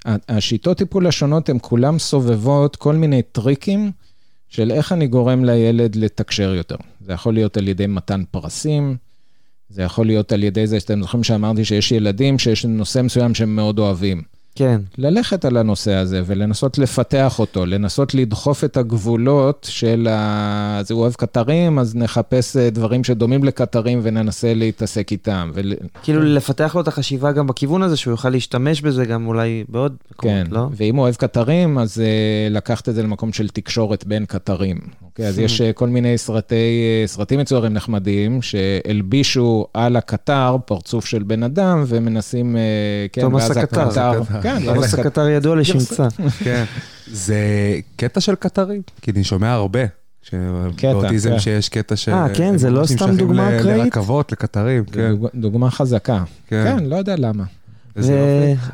[0.09, 3.91] והשיטות טיפול השונות הן כולן סובבות כל מיני טריקים
[4.49, 6.77] של איך אני גורם לילד לתקשר יותר.
[7.01, 8.97] זה יכול להיות על ידי מתן פרסים,
[9.69, 13.57] זה יכול להיות על ידי זה, שאתם זוכרים שאמרתי שיש ילדים שיש נושא מסוים שהם
[13.57, 14.23] מאוד אוהבים.
[14.55, 14.81] כן.
[14.99, 20.79] ללכת על הנושא הזה ולנסות לפתח אותו, לנסות לדחוף את הגבולות של ה...
[20.79, 25.51] אז הוא אוהב קטרים, אז נחפש אה, דברים שדומים לקטרים וננסה להתעסק איתם.
[25.55, 25.73] ול...
[26.03, 29.97] כאילו לפתח לו את החשיבה גם בכיוון הזה, שהוא יוכל להשתמש בזה גם אולי בעוד
[30.13, 30.69] מקומות, כן, לא?
[30.77, 34.77] ואם הוא אוהב קטרים, אז uh, לקחת את זה למקום של תקשורת בין קטרים.
[35.05, 36.55] אוקיי, אז יש uh, כל מיני סרטי,
[37.05, 42.59] uh, סרטים מצוירים נחמדים, שהלבישו על הקטר פרצוף של בן אדם, ומנסים, uh,
[43.13, 44.21] כן, ואז הקטר.
[44.43, 46.09] כן, תומאס הקטר- ידוע לשמצה.
[46.45, 46.65] כן.
[47.07, 47.37] זה
[47.97, 49.81] קטע של קטרים, כי אני שומע הרבה.
[50.77, 51.39] קטע, באוטיזם כן.
[51.39, 52.09] שיש קטע ש...
[52.09, 53.79] אה, כן, זה לא סתם דוגמה אקראית?
[53.79, 55.11] לרכבות, לקטרים, כן.
[55.15, 56.25] דוג- דוגמה חזקה.
[56.47, 56.65] כן.
[56.79, 57.45] כן, לא יודע למה.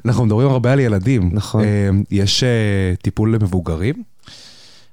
[0.04, 1.31] אנחנו מדברים הרבה על ילדים.
[1.33, 1.64] נכון.
[1.64, 2.48] אה, יש אה,
[3.02, 3.94] טיפול למבוגרים?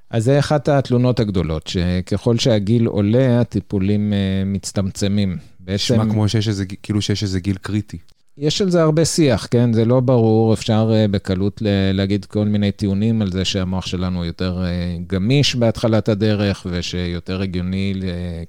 [0.10, 5.38] אז זה אחת התלונות הגדולות, שככל שהגיל עולה, הטיפולים אה, מצטמצמים.
[5.60, 7.98] בעצם, נשמע כמו שיש איזה, כאילו שיש איזה גיל קריטי.
[8.38, 9.74] יש על זה הרבה שיח, כן?
[9.74, 11.62] זה לא ברור, אפשר אה, בקלות
[11.94, 17.94] להגיד כל מיני טיעונים על זה שהמוח שלנו יותר אה, גמיש בהתחלת הדרך, ושיותר הגיוני,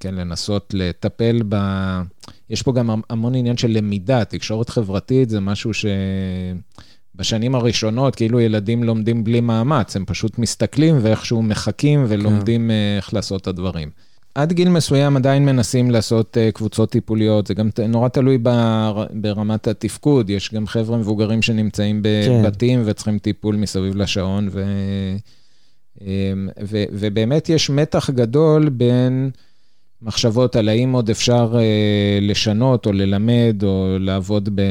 [0.01, 1.57] כן, לנסות לטפל ב...
[2.51, 5.87] יש פה גם המון עניין של למידה, תקשורת חברתית זה משהו ש...
[7.17, 13.15] בשנים הראשונות, כאילו ילדים לומדים בלי מאמץ, הם פשוט מסתכלים ואיכשהו מחכים ולומדים אה, איך
[13.15, 13.91] לעשות את הדברים.
[14.37, 19.69] עד גיל מסוים עדיין מנסים לעשות אה, קבוצות טיפוליות, זה גם נורא תלוי בר, ברמת
[19.69, 22.43] התפקוד, יש גם חבר'ה מבוגרים שנמצאים כן.
[22.43, 24.65] בבתים וצריכים טיפול מסביב לשעון, ו,
[26.01, 29.31] אמ, ו, ובאמת יש מתח גדול בין
[30.03, 34.63] מחשבות על האם עוד אפשר אה, לשנות או ללמד או לעבוד ב,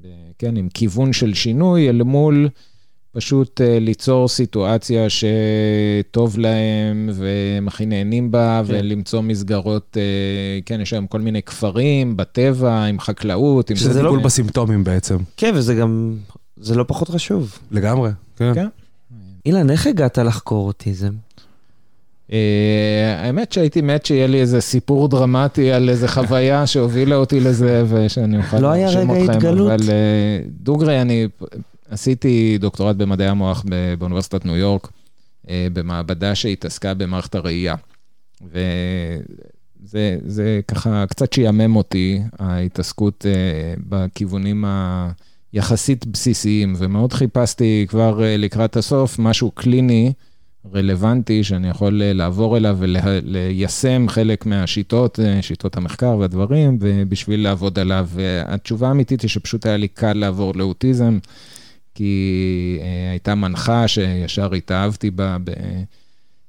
[0.00, 0.06] ב,
[0.38, 2.48] כן, עם כיוון של שינוי, אל מול
[3.12, 8.74] פשוט אה, ליצור סיטואציה שטוב להם והם הכי נהנים בה, כן.
[8.74, 10.02] ולמצוא מסגרות, אה,
[10.66, 13.76] כן, יש היום כל מיני כפרים בטבע, עם חקלאות, עם...
[13.76, 15.16] שזה לא- טיפול בסימפטומים בעצם.
[15.36, 16.16] כן, וזה גם,
[16.56, 17.58] זה לא פחות חשוב.
[17.70, 18.54] לגמרי, כן.
[18.54, 18.66] כן.
[19.46, 21.12] אילן, איך הגעת לחקור אוטיזם?
[22.32, 27.84] אה, האמת שהייתי מת שיהיה לי איזה סיפור דרמטי על איזה חוויה שהובילה אותי לזה,
[27.88, 29.70] ושאני אוכל לא היה רגע אתכם, התגלות?
[29.72, 31.28] אבל אה, דוגרי, אני
[31.92, 33.64] עשיתי דוקטורט במדעי המוח
[33.98, 34.88] באוניברסיטת ניו יורק,
[35.48, 37.74] אה, במעבדה שהתעסקה במערכת הראייה.
[38.42, 44.64] וזה זה ככה קצת שיאמם אותי, ההתעסקות אה, בכיוונים
[45.52, 50.12] היחסית בסיסיים, ומאוד חיפשתי כבר אה, לקראת הסוף משהו קליני.
[50.74, 58.08] רלוונטי שאני יכול לעבור אליו וליישם חלק מהשיטות, שיטות המחקר והדברים, ובשביל לעבוד עליו.
[58.12, 61.18] והתשובה האמיתית היא שפשוט היה לי קל לעבור לאוטיזם,
[61.94, 65.36] כי אה, הייתה מנחה שישר התאהבתי בה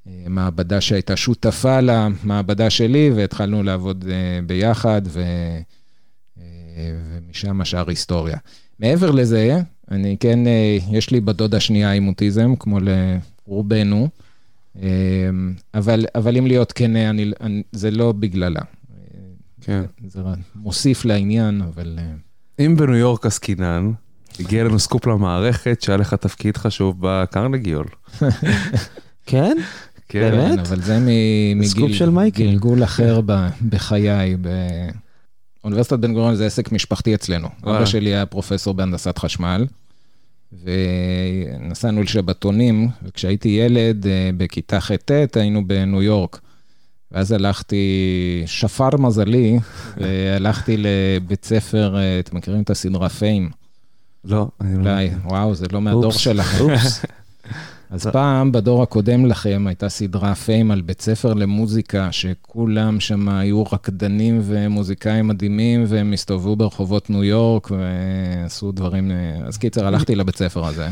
[0.06, 5.23] במעבדה שהייתה שותפה למעבדה שלי, והתחלנו לעבוד אה, ביחד, ו...
[6.39, 6.43] אה,
[7.17, 8.38] ומשם השאר היסטוריה.
[8.79, 9.60] מעבר לזה,
[9.91, 14.10] אני כן, אה, יש לי בת דודה שנייה עם אוטיזם, כמו לרובנו,
[14.82, 14.89] אה,
[15.73, 18.62] אבל, אבל אם להיות כן, אני, אני, זה לא בגללה.
[19.62, 19.84] כן.
[20.08, 20.21] זה
[20.56, 21.99] מוסיף לעניין, אבל...
[21.99, 22.13] אה,
[22.65, 23.91] אם בניו יורק עסקינן,
[24.39, 27.86] הגיע לנו סקופ למערכת שהיה לך תפקיד חשוב בקרנגיול.
[29.26, 29.58] כן?
[30.10, 30.32] כן.
[30.32, 30.54] באמת?
[30.54, 31.00] כן, אבל זה.
[32.41, 34.36] מגלגול אחר ב- בחיי.
[35.62, 37.48] באוניברסיטת בן גוריון זה עסק משפחתי אצלנו.
[37.63, 37.78] וואלה.
[37.78, 39.65] אבא שלי היה פרופסור בהנדסת חשמל,
[40.63, 46.39] ונסענו לשבתונים, וכשהייתי ילד, אה, בכיתה ח'-ט', היינו בניו יורק.
[47.12, 47.84] ואז הלכתי,
[48.46, 49.60] שפר מזלי,
[49.98, 53.50] והלכתי לבית ספר, אה, אתם מכירים את הסדרה פיים?
[54.25, 54.79] לא, אני לא...
[54.79, 56.12] אולי, וואו, זה לא מהדור.
[56.12, 56.63] שלכם.
[56.63, 57.05] אופס.
[57.93, 63.63] אז פעם, בדור הקודם לכם, הייתה סדרה פיים על בית ספר למוזיקה, שכולם שם היו
[63.63, 69.12] רקדנים ומוזיקאים מדהימים, והם הסתובבו ברחובות ניו יורק ועשו דברים...
[69.45, 70.89] אז קיצר, הלכתי לבית ספר הזה.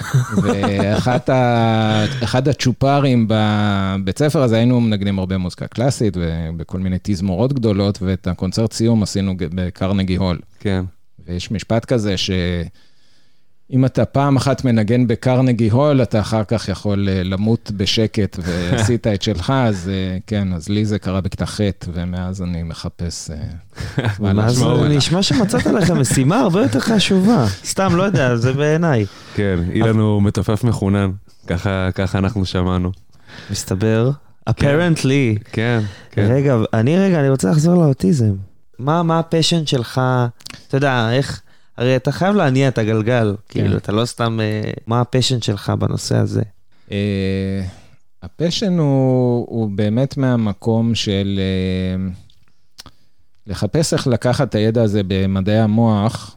[0.42, 8.26] ואחד הצ'ופרים בבית ספר הזה, היינו מנגנים הרבה מוזיקה קלאסית ובכל מיני תזמורות גדולות, ואת
[8.26, 10.38] הקונצרט סיום עשינו בקרנגי הול.
[10.60, 10.84] כן.
[11.30, 17.22] ויש משפט כזה שאם אתה פעם אחת מנגן בקרנגי הול, אתה אחר כך יכול אה,
[17.22, 21.60] למות בשקט ועשית את שלך, אז אה, כן, אז לי זה קרה בכיתה ח',
[21.92, 23.30] ומאז אני מחפש...
[23.30, 23.36] אה,
[24.20, 24.86] מה מה זה לעשות.
[24.88, 27.46] נשמע שמצאת לך משימה הרבה יותר חשובה.
[27.64, 29.06] סתם, לא יודע, זה בעיניי.
[29.34, 31.10] כן, אילן הוא מתופף מחונן.
[31.46, 32.90] ככה ככה אנחנו שמענו.
[33.50, 34.10] מסתבר,
[34.50, 35.38] apparently.
[35.52, 36.26] כן, כן.
[36.30, 38.34] רגע, אני רגע, אני רוצה לחזור לאוטיזם.
[38.78, 40.00] מה, מה ה passion שלך,
[40.70, 41.42] אתה יודע, איך,
[41.76, 45.72] הרי אתה חייב להניע את הגלגל, כאילו, אתה לא סתם, אה, מה ה passion שלך
[45.78, 46.42] בנושא הזה?
[46.90, 47.64] אה,
[48.22, 52.10] הפשן הוא, הוא באמת מהמקום של אה,
[53.46, 56.36] לחפש איך לקחת את הידע הזה במדעי המוח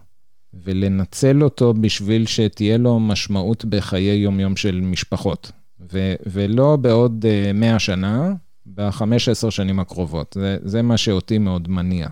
[0.54, 5.52] ולנצל אותו בשביל שתהיה לו משמעות בחיי יומיום של משפחות.
[5.94, 8.34] ו, ולא בעוד אה, 100 שנה,
[8.66, 10.38] ב-15 שנים הקרובות.
[10.40, 12.08] זה, זה מה שאותי מאוד מניע.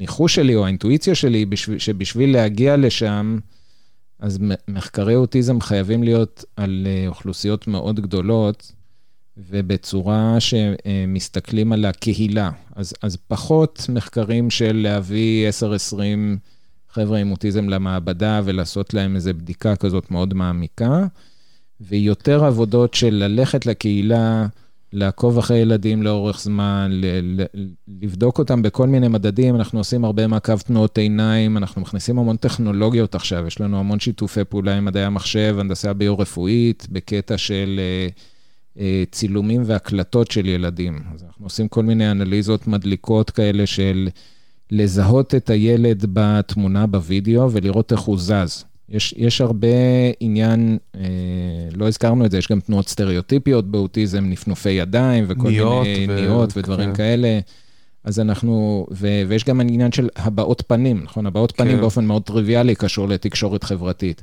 [0.00, 3.38] והניחוש שלי או האינטואיציה שלי, בשביל, שבשביל להגיע לשם,
[4.18, 8.72] אז מחקרי אוטיזם חייבים להיות על אה, אוכלוסיות מאוד גדולות,
[9.36, 12.50] ובצורה שמסתכלים על הקהילה.
[12.76, 15.48] אז, אז פחות מחקרים של להביא
[15.92, 15.94] 10-20
[16.90, 21.06] חבר'ה עם אוטיזם למעבדה ולעשות להם איזו בדיקה כזאת מאוד מעמיקה,
[21.80, 24.46] ויותר עבודות של ללכת לקהילה,
[24.92, 27.68] לעקוב אחרי ילדים לאורך זמן, ל- ל-
[28.02, 29.56] לבדוק אותם בכל מיני מדדים.
[29.56, 34.44] אנחנו עושים הרבה מעקב תנועות עיניים, אנחנו מכניסים המון טכנולוגיות עכשיו, יש לנו המון שיתופי
[34.44, 38.08] פעולה עם מדעי המחשב, הנדסה ביו-רפואית, בקטע של אה,
[38.82, 40.98] אה, צילומים והקלטות של ילדים.
[41.14, 44.08] אז אנחנו עושים כל מיני אנליזות מדליקות כאלה של
[44.70, 48.64] לזהות את הילד בתמונה, בווידאו, ולראות איך הוא זז.
[48.90, 49.66] יש, יש הרבה
[50.20, 51.00] עניין, אה,
[51.74, 56.20] לא הזכרנו את זה, יש גם תנועות סטריאוטיפיות באוטיזם, נפנופי ידיים וכל ניות מיני ו-
[56.20, 56.96] ניות ודברים כן.
[56.96, 57.38] כאלה.
[58.04, 61.26] אז אנחנו, ו, ויש גם עניין של הבעות פנים, נכון?
[61.26, 61.80] הבעות פנים כן.
[61.80, 64.22] באופן מאוד טריוויאלי קשור לתקשורת חברתית.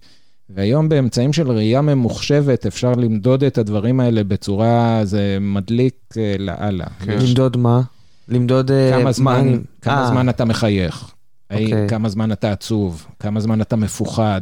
[0.49, 6.86] והיום באמצעים של ראייה ממוחשבת אפשר למדוד את הדברים האלה בצורה, זה מדליק אה, לאללה.
[6.99, 7.12] כן.
[7.12, 7.82] יש למדוד מה?
[8.30, 8.71] למדוד...
[8.71, 11.12] אה, כמה מה זמן, כמה אה, זמן אתה מחייך,
[11.51, 11.73] אוקיי.
[11.73, 14.41] האם- כמה זמן אתה עצוב, כמה זמן אתה מפוחד.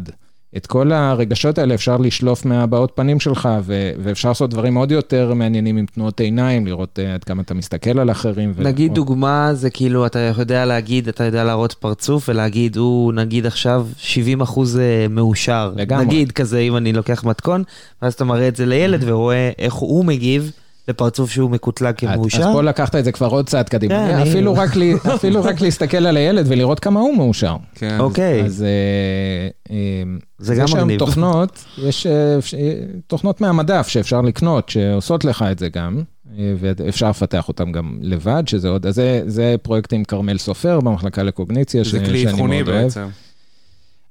[0.58, 5.34] את כל הרגשות האלה אפשר לשלוף מהבעות פנים שלך, ו- ואפשר לעשות דברים עוד יותר
[5.34, 8.52] מעניינים עם תנועות עיניים, לראות אה, עד כמה אתה מסתכל על אחרים.
[8.56, 13.14] ו- נגיד או- דוגמה זה כאילו אתה יודע להגיד, אתה יודע להראות פרצוף ולהגיד הוא
[13.14, 15.72] נגיד עכשיו 70 אחוז אה, מאושר.
[15.76, 16.06] לגמרי.
[16.06, 17.64] נגיד כזה אם אני לוקח מתכון,
[18.02, 20.52] ואז אתה מראה את זה לילד ורואה איך הוא מגיב
[20.88, 22.38] לפרצוף שהוא מקוטלג כמאושר.
[22.44, 23.94] אז פה לקחת את זה כבר עוד צעד קדימה.
[24.08, 27.56] כן, אני- אפילו רק לי- אפילו רק להסתכל על הילד ולראות כמה הוא מאושר.
[27.76, 27.98] כן.
[28.00, 28.68] אוקיי, אז אה,
[29.76, 30.04] אה,
[30.40, 31.00] זה גם יש היום מגניב.
[31.00, 32.38] תוכנות, יש אה,
[33.08, 36.02] תוכנות מהמדף שאפשר לקנות, שעושות לך את זה גם,
[36.60, 41.24] ואפשר לפתח אותם גם לבד, שזה עוד, אז זה, זה פרויקט עם כרמל סופר במחלקה
[41.24, 42.92] לקוגניציה, ש- זה כלי שאני אבחוני מאוד אוהב.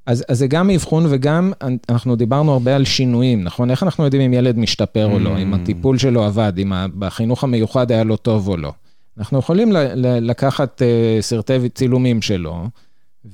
[0.06, 1.52] אז, אז זה גם אבחון וגם,
[1.88, 3.70] אנחנו דיברנו הרבה על שינויים, נכון?
[3.70, 5.56] איך אנחנו יודעים אם ילד משתפר או לא, אם Mm.
[5.56, 8.72] הטיפול שלו עבד, אם בחינוך המיוחד היה לו טוב או לא.
[9.18, 12.66] אנחנו יכולים ל- ל- לקחת אה, סרטי צילומים שלו,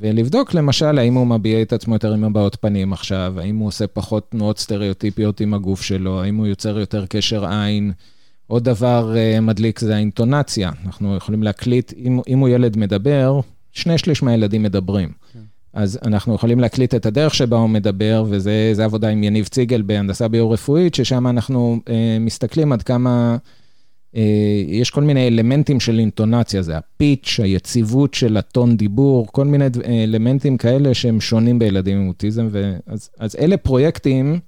[0.01, 3.87] ולבדוק למשל האם הוא מביע את עצמו יותר עם הבעות פנים עכשיו, האם הוא עושה
[3.87, 7.93] פחות תנועות סטריאוטיפיות עם הגוף שלו, האם הוא יוצר יותר קשר עין.
[8.47, 10.71] עוד דבר אה, מדליק זה האינטונציה.
[10.87, 13.41] אנחנו יכולים להקליט, אם, אם הוא ילד מדבר,
[13.73, 15.09] שני שליש מהילדים מדברים.
[15.73, 20.29] אז אנחנו יכולים להקליט את הדרך שבה הוא מדבר, וזה עבודה עם יניב ציגל בהנדסה
[20.29, 23.37] ביו-רפואית, ששם אנחנו אה, מסתכלים עד כמה...
[24.17, 29.65] אה, יש כל מיני אלמנטים של אינטונציה, זה הפיץ', היציבות של הטון דיבור, כל מיני
[29.87, 32.49] אלמנטים כאלה שהם שונים בילדים עם אוטיזם.
[32.51, 34.39] ואז, אז אלה פרויקטים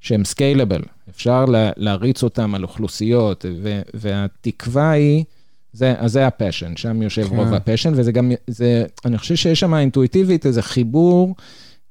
[0.00, 5.24] שהם סקיילבל, אפשר לה, להריץ אותם על אוכלוסיות, ו, והתקווה היא,
[5.74, 7.36] זה, אז זה ה passion, שם יושב כן.
[7.36, 11.34] רוב ה passion, וזה גם, זה, אני חושב שיש שם אינטואיטיבית איזה חיבור.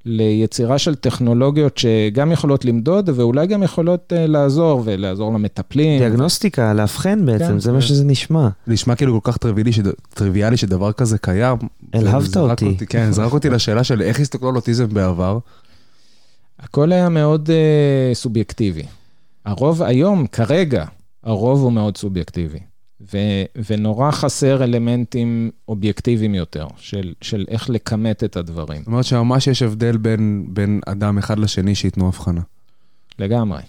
[0.06, 5.98] ליצירה של טכנולוגיות שגם יכולות למדוד ואולי גם יכולות אה, לעזור ולעזור למטפלים.
[5.98, 7.74] דיאגנוסטיקה, לאבחן בעצם, כן, זה כן.
[7.74, 8.48] מה שזה נשמע.
[8.66, 9.88] נשמע כאילו כל כך טריוויאלי, שד...
[10.14, 11.56] טריוויאלי שדבר כזה קיים.
[11.94, 12.66] אלהבת אותי.
[12.66, 12.86] אותי.
[12.86, 15.38] כן, זרק אותי לשאלה של איך הסתכלו על אוטיזם בעבר.
[16.60, 18.82] הכל היה מאוד אה, סובייקטיבי.
[19.44, 20.84] הרוב היום, כרגע,
[21.22, 22.58] הרוב הוא מאוד סובייקטיבי.
[23.12, 28.78] ו- ונורא חסר אלמנטים אובייקטיביים יותר, של, של איך לכמת את הדברים.
[28.78, 32.40] זאת אומרת שממש יש הבדל בין, בין אדם אחד לשני שייתנו הבחנה.
[33.18, 33.60] לגמרי.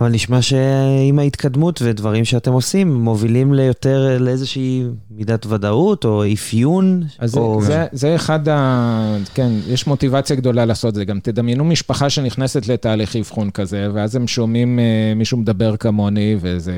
[0.00, 7.02] אבל נשמע שעם ההתקדמות ודברים שאתם עושים, מובילים ליותר, לאיזושהי מידת ודאות או אפיון.
[7.18, 7.62] אז או...
[7.62, 9.16] זה, זה, אחד ה...
[9.34, 11.04] כן, יש מוטיבציה גדולה לעשות זה.
[11.04, 16.74] גם תדמיינו משפחה שנכנסת לתהליך אבחון כזה, ואז הם שומעים אה, מישהו מדבר כמוני, וזה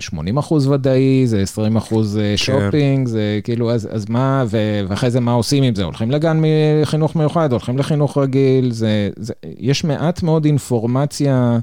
[0.00, 2.36] 80 אחוז ודאי, זה 20 אחוז אה.
[2.36, 3.12] שופינג, כן.
[3.12, 5.84] זה כאילו, אז, אז מה, ו, ואחרי זה מה עושים עם זה?
[5.84, 6.40] הולכים לגן
[6.82, 11.58] מחינוך מיוחד, הולכים לחינוך רגיל, זה, זה, יש מעט מאוד אינפורמציה.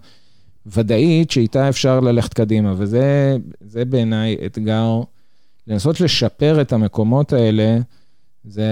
[0.73, 3.37] ודאית שאיתה אפשר ללכת קדימה, וזה
[3.89, 5.01] בעיניי אתגר,
[5.67, 7.77] לנסות לשפר את המקומות האלה.
[8.49, 8.65] זה,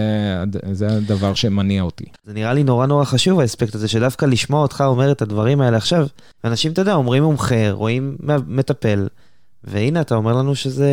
[0.71, 2.05] זה הדבר שמניע אותי.
[2.23, 5.77] זה נראה לי נורא נורא חשוב האספקט הזה, שדווקא לשמוע אותך אומר את הדברים האלה
[5.77, 6.08] עכשיו,
[6.43, 9.08] אנשים, אתה יודע, אומרים מומחה, רואים מטפל,
[9.63, 10.89] והנה אתה אומר לנו שזה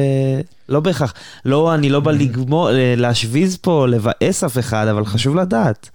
[0.69, 5.91] לא בהכרח, לא, אני לא בא לגמור, להשוויז פה, לבאס אף אחד, אבל חשוב לדעת.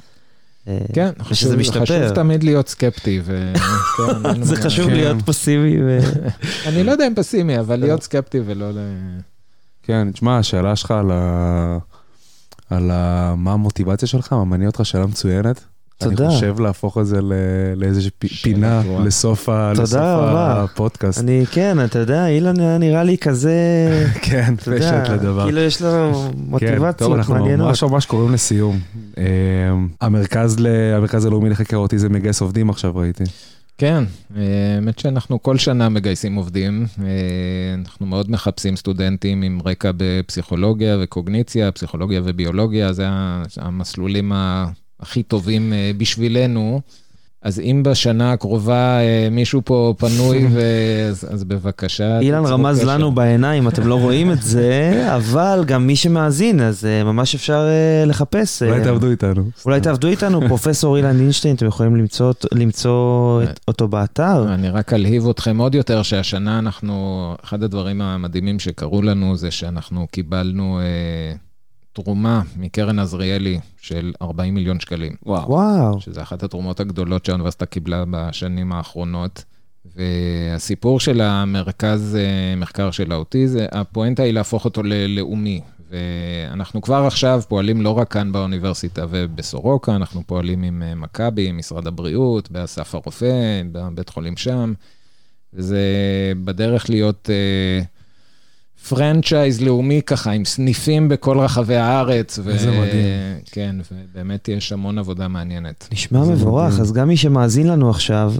[0.93, 3.21] כן, חשוב, חשוב תמיד להיות סקפטי.
[3.23, 3.53] ו...
[4.23, 4.93] כן, זה חשוב כן.
[4.93, 5.77] להיות פסימי.
[5.81, 5.99] ו...
[6.67, 8.77] אני לא יודע אם פסימי, אבל להיות סקפטי ולא ל...
[9.83, 11.77] כן, תשמע, השאלה שלך על, ה...
[12.69, 13.33] על ה...
[13.37, 15.61] מה המוטיבציה שלך, מה מעניין אותך, שאלה מצוינת.
[15.97, 16.25] תודה.
[16.25, 17.19] אני חושב להפוך את זה
[17.75, 21.19] לאיזושהי פינה לסוף הפודקאסט.
[21.19, 23.53] אני, כן, אתה יודע, אילן היה נראה לי כזה...
[24.27, 25.43] כן, פשט לדבר.
[25.43, 26.97] כאילו יש לו מוטיבציות מעניינות.
[26.97, 28.79] טוב, אנחנו ממש ממש קוראים לסיום.
[29.17, 29.23] אה,
[30.01, 33.23] המרכז הלאומי לחקר אוטיזם מגייס עובדים עכשיו, ראיתי.
[33.77, 34.03] כן,
[34.35, 34.41] אה,
[34.75, 36.85] האמת שאנחנו כל שנה מגייסים עובדים.
[36.99, 37.05] אה,
[37.77, 43.05] אנחנו מאוד מחפשים סטודנטים עם רקע בפסיכולוגיה וקוגניציה, פסיכולוגיה וביולוגיה, זה
[43.57, 44.65] המסלולים ה...
[44.99, 46.81] הכי טובים אה, בשבילנו.
[47.41, 50.47] אז אם בשנה הקרובה אה, מישהו פה פנוי,
[51.09, 52.19] אז, אז בבקשה.
[52.19, 52.87] אילן רמז קשר.
[52.87, 57.67] לנו בעיניים, אתם לא רואים את זה, אבל גם מי שמאזין, אז אה, ממש אפשר
[58.05, 58.63] לחפש.
[58.63, 59.49] אולי תעבדו איתנו.
[59.65, 64.53] אולי תעבדו איתנו, פרופסור אילן אינשטיין, אתם יכולים למצוא, למצוא אותו באתר.
[64.53, 70.07] אני רק אלהיב אתכם עוד יותר, שהשנה אנחנו, אחד הדברים המדהימים שקרו לנו זה שאנחנו
[70.11, 70.79] קיבלנו...
[72.03, 75.15] תרומה מקרן עזריאלי של 40 מיליון שקלים.
[75.25, 75.49] וואו.
[75.49, 76.01] וואו.
[76.01, 79.43] שזה אחת התרומות הגדולות שהאוניברסיטה קיבלה בשנים האחרונות.
[79.95, 85.61] והסיפור של המרכז אה, מחקר של האוטיזם, הפואנטה היא להפוך אותו ללאומי.
[85.89, 91.57] ואנחנו כבר עכשיו פועלים לא רק כאן באוניברסיטה ובסורוקה, אנחנו פועלים עם אה, מכבי, עם
[91.57, 94.73] משרד הבריאות, באסף הרופא, בבית חולים שם.
[95.53, 95.81] וזה
[96.43, 97.29] בדרך להיות...
[97.29, 97.96] Uh,
[98.89, 102.39] פרנצ'ייז לאומי ככה, עם סניפים בכל רחבי הארץ.
[102.39, 102.81] איזה ו...
[102.81, 103.03] מדהים.
[103.51, 105.87] כן, ובאמת יש המון עבודה מעניינת.
[105.91, 106.81] נשמע מבורך, מדהים.
[106.81, 108.33] אז גם מי שמאזין לנו עכשיו,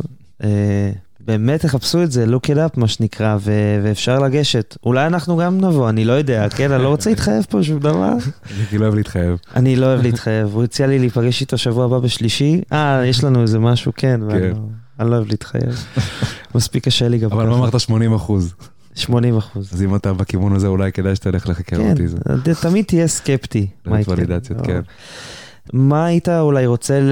[0.43, 0.91] אה,
[1.27, 4.77] באמת תחפשו את זה, look it up מה שנקרא, ו- ואפשר לגשת.
[4.83, 8.13] אולי אנחנו גם נבוא, אני לא יודע, כן, אני לא רוצה להתחייב פה שום דבר.
[8.71, 9.38] אני לא אוהב להתחייב.
[9.55, 12.62] אני לא אוהב להתחייב, הוא הציע לי להיפגש איתו שבוע הבא בשלישי.
[12.73, 14.27] אה, יש לנו איזה משהו, כן, כן.
[14.27, 14.55] ואני לא,
[14.99, 15.86] אני לא אוהב להתחייב.
[16.55, 18.53] מספיק קשה לי גם אבל מה אמרת 80 אחוז?
[18.97, 19.73] 80 אחוז.
[19.73, 22.17] אז אם אתה בכיוון הזה, אולי כדאי שתלך לחקר כן, אוטיזם.
[22.43, 23.67] כן, תמיד תהיה סקפטי.
[23.86, 24.81] באמת ולידציות, כן.
[25.73, 27.12] מה היית אולי רוצה, ל...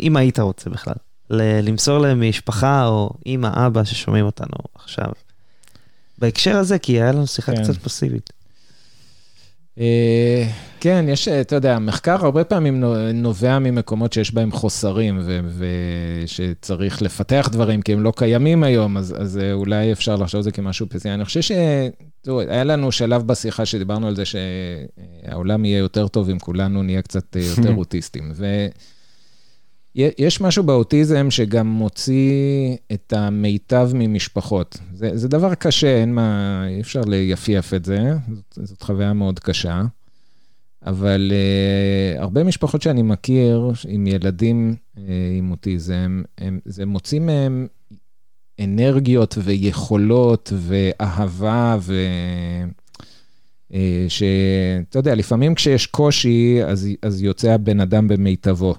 [0.00, 0.94] אם היית רוצה בכלל,
[1.30, 1.60] ל...
[1.68, 5.12] למסור למשפחה או אמא, אבא ששומעים אותנו עכשיו,
[6.18, 7.62] בהקשר הזה, כי היה לנו שיחה כן.
[7.62, 8.30] קצת פסיבית.
[9.78, 10.44] אה,
[10.80, 15.20] כן, יש, אתה יודע, מחקר הרבה פעמים נובע ממקומות שיש בהם חוסרים
[16.24, 20.42] ושצריך לפתח דברים כי הם לא קיימים היום, אז, אז אה, אולי אפשר לחשוב על
[20.42, 21.14] זה כמשהו פסימי.
[21.14, 21.52] אני חושב ש...
[22.24, 27.02] תראו, היה לנו שלב בשיחה שדיברנו על זה שהעולם יהיה יותר טוב אם כולנו נהיה
[27.02, 28.32] קצת אה, יותר אוטיסטים.
[29.94, 34.78] יש משהו באוטיזם שגם מוציא את המיטב ממשפחות.
[34.94, 39.38] זה, זה דבר קשה, אין מה, אי אפשר ליפייף את זה, זאת, זאת חוויה מאוד
[39.38, 39.82] קשה.
[40.86, 45.00] אבל uh, הרבה משפחות שאני מכיר עם ילדים uh,
[45.38, 47.66] עם אוטיזם, הם, זה מוציא מהם
[48.60, 51.94] אנרגיות ויכולות ואהבה ו...
[53.72, 53.74] Uh,
[54.08, 58.74] שאתה יודע, לפעמים כשיש קושי, אז, אז יוצא הבן אדם במיטבו.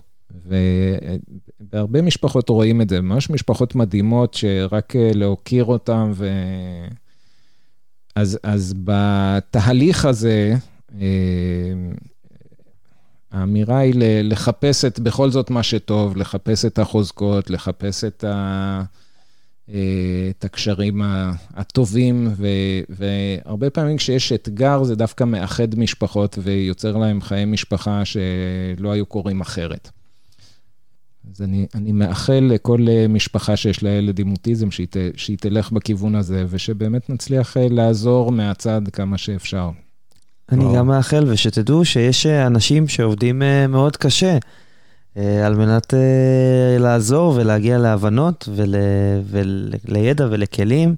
[0.45, 6.29] ובהרבה משפחות רואים את זה, ממש משפחות מדהימות שרק להוקיר אותם ו...
[8.15, 10.55] אז, אז בתהליך הזה,
[11.01, 11.07] אה,
[13.31, 18.83] האמירה היא לחפש את בכל זאת מה שטוב, לחפש את החוזקות, לחפש את, ה,
[19.69, 21.01] אה, את הקשרים
[21.53, 22.47] הטובים, ו,
[22.89, 29.41] והרבה פעמים כשיש אתגר זה דווקא מאחד משפחות ויוצר להם חיי משפחה שלא היו קורים
[29.41, 29.89] אחרת.
[31.31, 36.15] אז אני, אני מאחל לכל משפחה שיש לה ילד עם אוטיזם שהיא, שהיא תלך בכיוון
[36.15, 39.69] הזה, ושבאמת נצליח לעזור מהצד כמה שאפשר.
[40.51, 44.37] אני גם מאחל, ושתדעו שיש אה, אנשים שעובדים אה, מאוד קשה
[45.17, 45.93] אה, על מנת
[46.79, 48.49] לעזור ולהגיע להבנות
[49.85, 50.95] ולידע ולכלים.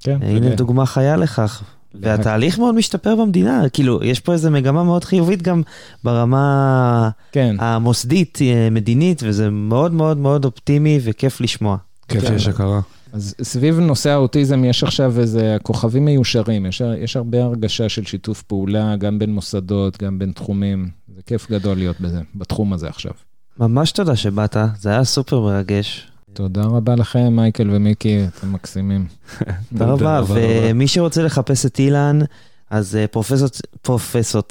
[0.00, 0.18] כן.
[0.22, 0.54] הנה ול...
[0.54, 1.62] דוגמה חיה לכך.
[1.94, 5.62] והתהליך מאוד משתפר במדינה, כאילו, יש פה איזו מגמה מאוד חיובית גם
[6.04, 7.56] ברמה כן.
[7.58, 8.38] המוסדית,
[8.70, 11.76] מדינית, וזה מאוד מאוד מאוד אופטימי וכיף לשמוע.
[12.08, 12.80] כיף שיש הכרה.
[13.12, 18.42] אז סביב נושא האוטיזם יש עכשיו איזה כוכבים מיושרים, יש, יש הרבה הרגשה של שיתוף
[18.42, 20.90] פעולה, גם בין מוסדות, גם בין תחומים.
[21.16, 23.12] זה כיף גדול להיות בזה, בתחום הזה עכשיו.
[23.58, 26.11] ממש תודה שבאת, זה היה סופר מרגש.
[26.34, 29.06] תודה רבה לכם, מייקל ומיקי, אתם מקסימים.
[29.78, 32.18] תודה רבה, ומי שרוצה לחפש את אילן,
[32.70, 33.48] אז אה, פרופסור,
[33.82, 34.42] פרופסור,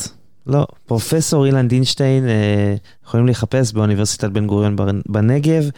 [0.48, 2.76] לא, פרופסור אילן דינשטיין, אה,
[3.06, 4.76] יכולים לחפש באוניברסיטת בן גוריון
[5.06, 5.70] בנגב.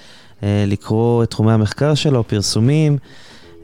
[0.43, 2.97] אה, לקרוא את תחומי המחקר שלו, פרסומים.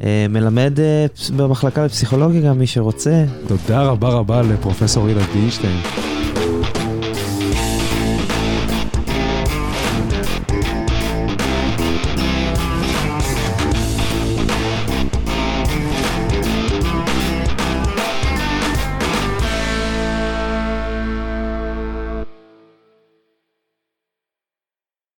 [0.03, 1.05] אה, מלמד אה,
[1.37, 3.25] במחלקה לפסיכולוגיה גם, מי שרוצה.
[3.47, 5.79] תודה רבה רבה לפרופסור אילן דינשטיין.